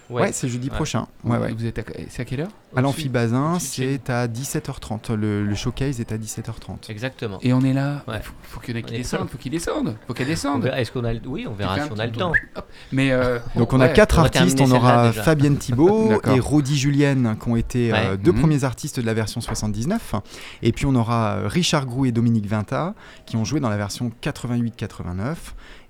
[0.10, 0.76] Ouais, c'est jeudi Ouais.
[0.76, 1.08] prochain.
[1.24, 1.54] Ouais, ouais.
[1.58, 1.84] Vous êtes à...
[2.10, 5.14] C'est à quelle heure À l'amphibazin, c'est à 17h30.
[5.16, 6.90] Le, le showcase est à 17h30.
[6.90, 7.40] Exactement.
[7.42, 8.04] Et on est là.
[8.08, 8.20] Ouais.
[8.22, 9.30] Faut, faut qu'il y en ait qui descendent.
[9.30, 9.96] Faut qu'ils descendent.
[10.08, 10.64] Faut qu'elles On descendent.
[10.64, 11.22] verra- Est-ce qu'on a le...
[11.26, 12.34] Oui, on verra si on a le temps.
[12.92, 13.94] Mais euh, Donc on a ouais.
[13.94, 15.12] quatre on artistes, on aura.
[15.12, 18.40] Fabienne Thibault et Rodi Julienne qui ont été euh, deux Mhm.
[18.42, 20.16] premiers artistes de la version 79.
[20.62, 22.94] Et puis on aura euh, Richard Grou et Dominique Vinta
[23.26, 25.36] qui ont joué dans la version 88-89.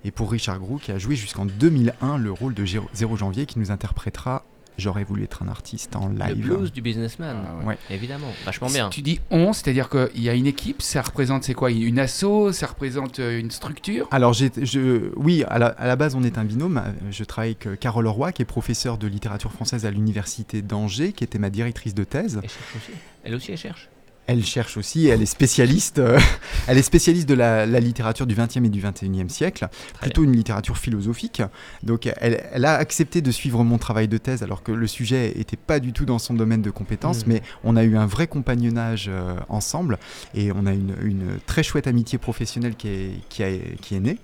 [0.06, 3.58] Et pour Richard Grou qui a joué jusqu'en 2001 le rôle de 0 janvier qui
[3.58, 4.44] nous interprétera
[4.78, 6.36] J'aurais voulu être un artiste en Le live.
[6.36, 7.34] blues du businessman.
[7.48, 7.64] Ah ouais.
[7.64, 7.78] Ouais.
[7.90, 8.90] Évidemment, vachement Si bien.
[8.90, 12.52] Tu dis on, c'est-à-dire qu'il y a une équipe, ça représente c'est quoi Une asso,
[12.52, 14.06] ça représente euh, une structure?
[14.10, 16.82] Alors, je, oui, à la, à la base, on est un binôme.
[17.10, 21.14] Je travaille avec euh, Carole Roy, qui est professeure de littérature française à l'université d'Angers,
[21.14, 22.38] qui était ma directrice de thèse.
[22.42, 22.92] Elle cherche aussi.
[23.24, 23.88] Elle aussi, elle cherche.
[24.28, 26.18] Elle cherche aussi, elle est spécialiste, euh,
[26.66, 29.68] elle est spécialiste de la, la littérature du XXe et du XXIe siècle,
[30.00, 31.42] plutôt une littérature philosophique.
[31.84, 35.32] Donc, elle, elle a accepté de suivre mon travail de thèse, alors que le sujet
[35.36, 37.28] n'était pas du tout dans son domaine de compétences, Mm.
[37.28, 39.98] mais on a eu un vrai compagnonnage euh, ensemble,
[40.34, 43.50] et on a une, une très chouette amitié professionnelle qui est, qui a-
[43.80, 44.18] qui est née.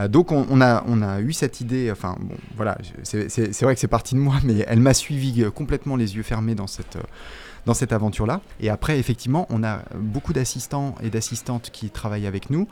[0.00, 3.74] Euh, donc on, on a, on a eu cette idée, enfin bon voilà, c'est vrai
[3.74, 6.98] que c'est parti de moi, mais elle m'a suivi complètement les yeux fermés dans cette,
[7.66, 8.40] dans cette aventure-là.
[8.60, 12.68] Et après, effectivement, on a beaucoup d'assistants et d'assistantes qui travaillent avec nous.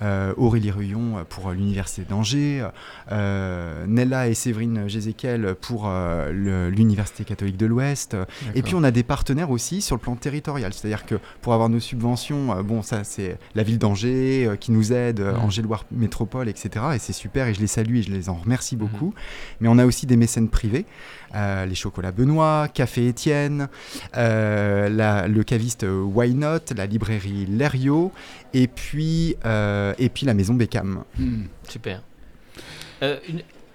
[0.00, 2.66] Euh, Aurélie Ruyon pour l'Université d'Angers,
[3.10, 8.16] euh, Nella et Séverine Jézéquel pour euh, l'Université catholique de l'Ouest.
[8.54, 11.68] Et puis on a des partenaires aussi sur le plan territorial, c'est-à-dire que pour avoir
[11.68, 15.34] nos subventions, euh, bon ça c'est la ville d'Angers euh, qui nous aide, euh.
[15.36, 16.86] Angers-Loire Métropole, etc.
[16.94, 18.80] Et c'est super et je les salue et je les en remercie Mhm.
[18.80, 19.14] beaucoup.
[19.60, 20.86] Mais on a aussi des mécènes privés,
[21.34, 23.68] euh, les chocolats Benoît, Café Étienne,
[24.16, 28.12] euh, le caviste euh, Why Not, la librairie Lerio,
[28.54, 31.04] et puis, et la maison Beckham.
[31.18, 31.44] Hmm.
[31.68, 32.02] Super.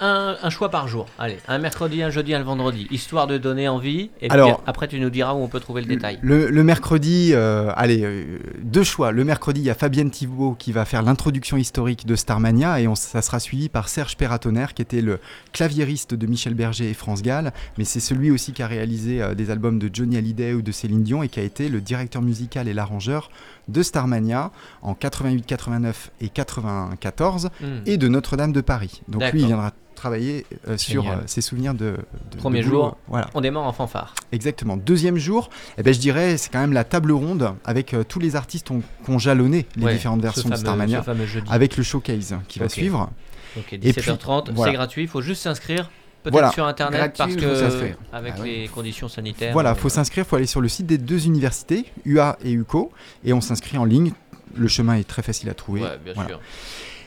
[0.04, 1.06] Un, un choix par jour.
[1.18, 4.10] Allez, un mercredi, un jeudi, un vendredi, histoire de donner envie.
[4.22, 6.20] Et Alors- puis après, tu nous diras où on peut trouver le détail.
[6.22, 9.12] Le, le mercredi, euh, allez, euh, deux choix.
[9.12, 12.88] Le mercredi, il y a Fabienne Thibault qui va faire l'introduction historique de Starmania et
[12.88, 15.20] on- ça sera suivi par Serge Perratonner qui était le
[15.54, 19.34] claviériste de Michel Berger et France Gall, mais c'est celui aussi qui a réalisé euh,
[19.36, 22.22] des albums de Johnny Hallyday ou de Céline Dion et qui a été le directeur
[22.22, 23.30] musical et l'arrangeur
[23.68, 24.52] de Starmania
[24.82, 27.66] en 88, 89 et 94 Hmm.
[27.86, 29.02] et de Notre-Dame de Paris.
[29.08, 31.98] Donc lui, il viendra travailler euh, sur euh, ses souvenirs de,
[32.32, 32.98] de Premier de jour.
[33.08, 33.30] Voilà.
[33.36, 34.14] On démarre en fanfare.
[34.32, 34.76] Exactement.
[34.76, 38.20] Deuxième jour, eh ben, je dirais c'est quand même la table ronde avec euh, tous
[38.20, 41.48] les artistes qui ont jalonné les Ouais, différentes versions de fameux- Starmania fameux jeudi.
[41.50, 43.10] avec le showcase qui va suivre.
[43.58, 44.72] Ok, Et 17h30, puis, voilà.
[44.72, 45.90] c'est gratuit, il faut juste s'inscrire.
[46.24, 46.52] Peut-être Voilà.
[46.52, 48.48] sur internet Gratuit, parce que avec Ah ouais.
[48.48, 49.52] les conditions sanitaires.
[49.52, 52.92] Voilà, euh, faut s'inscrire, faut aller sur le site des deux universités, UA et UCO,
[53.26, 54.14] et on s'inscrit en ligne.
[54.56, 55.82] Le chemin est très facile à trouver.
[55.82, 56.30] Ouais, bien Voilà.
[56.30, 56.40] sûr.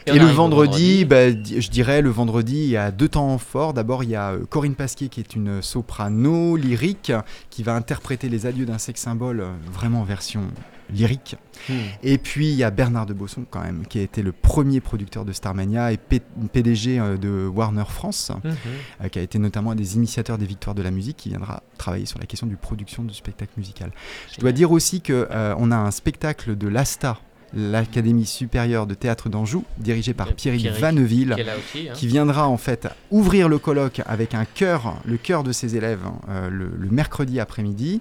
[0.07, 3.75] Et, le vendredi, bah, je dirais le vendredi, il y a deux temps forts.
[3.75, 7.13] D'abord, il y a euh, Corinne Pasquier qui est une soprano lyrique
[7.51, 10.43] qui va interpréter les adieux d'un sexe symbole euh, vraiment en version
[10.89, 11.35] lyrique.
[11.69, 11.73] Hmm.
[12.05, 14.81] Et puis il y a Bernard de Bosson quand même, qui a été le premier
[14.81, 18.53] producteur de Starmania et P- PDG euh, de Warner France, Mhm.
[19.03, 21.65] euh, qui a été notamment un des initiateurs des Victoires de la musique, qui viendra
[21.79, 23.91] travailler sur la question du production de spectacle musical.
[24.33, 27.19] Je dois dire aussi que euh, on a un spectacle de l'ASTA,
[27.55, 31.37] l'Académie supérieure de théâtre d'Anjou, dirigé par Pierrick Vanneville
[31.73, 31.93] Qui hein.
[31.95, 36.01] qui viendra en fait ouvrir le colloque avec un chœur, le chœur de ses élèves,
[36.29, 38.01] euh, le, le mercredi après-midi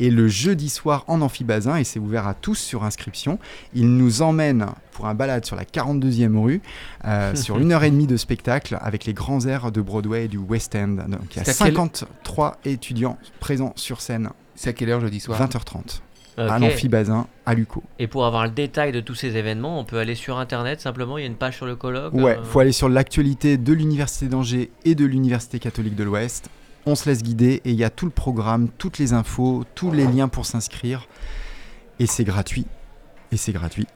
[0.00, 3.38] et le jeudi soir en amphibazin et c'est ouvert à tous sur inscription.
[3.74, 6.62] Il nous emmène pour un balade sur la 42e rue,
[7.04, 10.28] euh, sur une heure et demie de spectacle avec les grands airs de Broadway et
[10.28, 10.96] du West End.
[11.08, 14.88] Donc il y a C'est à quelle- 53 étudiants présents sur scène, C'est à quelle
[14.90, 15.38] heure jeudi soir?
[15.40, 16.00] 20h30,
[16.36, 17.82] à l'amphibazin à Luco.
[17.98, 21.18] Et pour avoir le détail de tous ces événements, on peut aller sur internet simplement.
[21.18, 22.14] Il y a une page sur le colloque.
[22.14, 26.50] Ouais, euh, faut aller sur l'actualité de l'Université d'Angers et de l'Université catholique de l'Ouest.
[26.84, 29.90] On se laisse guider et il y a tout le programme, toutes les infos, tous
[29.90, 31.08] les liens pour s'inscrire.
[31.98, 32.66] Et c'est gratuit.
[33.32, 33.86] Et c'est gratuit.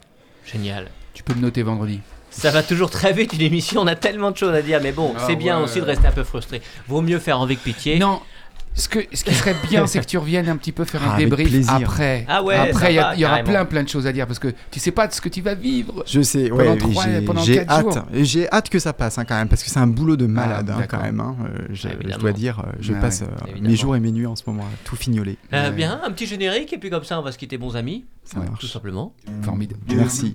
[0.45, 0.89] Génial.
[1.15, 2.01] Tu peux me noter vendredi.
[2.31, 4.93] Ça va toujours très vite une émission, on a tellement de choses à dire, mais
[4.93, 5.65] bon, Ah c'est bien ouais.
[5.65, 6.63] aussi de rester un peu frustré.
[6.87, 7.99] Vaut mieux faire avec pitié.
[7.99, 8.21] Non,
[8.75, 11.11] ce, que, ce qui serait bien, c'est que tu reviennes un petit peu faire Ah,
[11.11, 12.25] un avec débrief après.
[12.29, 14.79] Ah ouais, après, il y, aura plein plein de choses à dire parce que tu
[14.81, 16.03] sais pas de ce que tu vas vivre.
[16.07, 18.05] Je sais, Pendant ouais, trois- j'ai- pendant j'ai quatre hâte.
[18.13, 20.71] J'ai hâte que ça passe hein, quand même, parce que c'est un boulot de malade
[20.73, 21.21] Ah, hein, quand même.
[21.21, 21.37] hein.
[21.45, 24.01] Euh, je, Ah, je dois dire, euh, je Ah, passe ouais, euh, mes jours et
[24.01, 25.37] mes nuits en ce moment à tout fignoler.
[25.53, 25.75] Euh, Ouais.
[25.77, 28.39] bien, un petit générique et puis comme ça on va se quitter bons amis, Ça
[28.39, 28.67] Ouais, tout marche.
[28.67, 29.13] simplement.
[29.43, 29.81] Formidable.
[29.95, 30.33] Merci.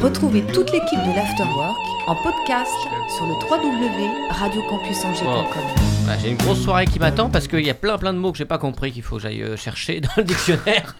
[0.00, 2.72] Retrouvez toute l'équipe de l'Afterwork en podcast
[3.16, 5.62] sur le www.radiocampusangers.com.
[6.04, 8.32] Voilà, J'ai une grosse soirée qui m'attend parce qu'il y a plein plein de mots
[8.32, 10.96] que j'ai pas compris qu'il faut que j'aille euh, chercher dans le dictionnaire.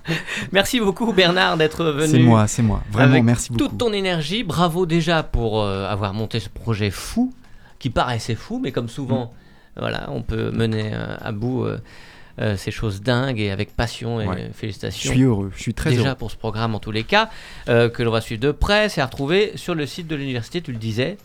[0.52, 2.08] Merci beaucoup Bernard d'être venu.
[2.08, 2.80] C'est moi, c'est moi.
[2.90, 3.68] Vraiment, Avec merci beaucoup.
[3.68, 7.34] Toute ton énergie, bravo déjà pour euh, avoir monté ce projet fou,
[7.78, 9.32] qui paraissait fou, mais comme souvent,
[9.78, 11.78] voilà, on peut mener euh, à bout euh,
[12.38, 14.36] euh, ces choses dingues et avec passion et Ouais.
[14.42, 15.12] euh, Je félicitations.
[15.12, 16.14] suis heureux, je suis très déjà heureux.
[16.16, 17.30] pour ce programme en tous les cas,
[17.68, 20.60] euh, que l'on va suivre de près, c'est à retrouver sur le site de l'université,
[20.60, 21.16] tu le disais,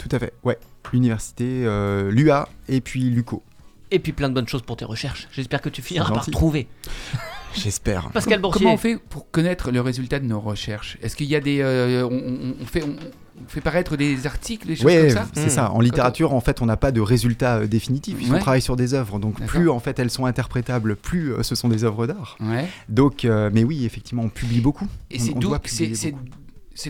[0.00, 0.58] Tout à fait, ouais.
[0.92, 3.42] L'université, euh, l'UA et puis l'UCO.
[3.90, 5.26] et puis plein de bonnes choses pour tes recherches.
[5.32, 6.68] J'espère que tu finiras par trouver.
[7.54, 8.10] J'espère.
[8.10, 8.62] Pascal Boursier.
[8.64, 10.98] Comment on fait pour connaître le résultat de nos recherches?
[11.02, 11.60] Est-ce qu'il y a des.
[11.62, 12.96] euh, on, fait, on
[13.48, 15.70] fait paraître des articles, des choses comme ça c'est ça.
[15.72, 18.16] En littérature, en fait, on n'a pas de résultat euh, définitif.
[18.30, 18.38] Ouais.
[18.38, 19.18] travaille sur des œuvres.
[19.18, 22.36] Donc, plus en fait elles sont interprétables, plus euh, ce sont des œuvres d'art.
[22.40, 22.66] Ouais.
[22.88, 24.86] Donc, euh, mais oui, effectivement, on publie beaucoup.
[25.10, 25.38] Et On- c'est on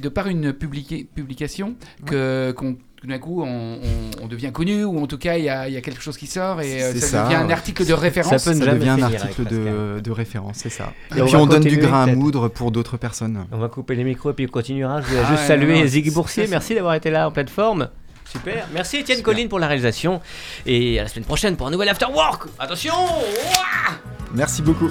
[0.01, 1.75] de par une publication
[2.07, 5.45] que qu'on tout d'un coup on, on- on devient connu ou en tout cas il
[5.45, 7.51] y a, il y a quelque chose qui sort et euh, ça, ça, devient un
[7.51, 8.43] article de référence.
[8.43, 10.95] Ça peut ne Ça devient un article de, de référence, c'est ça.
[11.15, 13.45] Et Et, on puis on donne du grain à moudre pour d'autres personnes.
[13.53, 15.03] On va couper les micros et puis on continuera.
[15.03, 16.47] Je voulais Ah juste ouais, saluer non, Ziggy Boursier.
[16.49, 17.91] Merci d'avoir été là en pleine forme.
[18.25, 18.67] Super.
[18.73, 19.21] Merci Étienne.
[19.21, 20.23] Colline pour la réalisation.
[20.65, 22.45] Et à la semaine prochaine pour un nouvel After Work.
[22.59, 23.97] Attention Ouah
[24.33, 24.89] Merci beaucoup.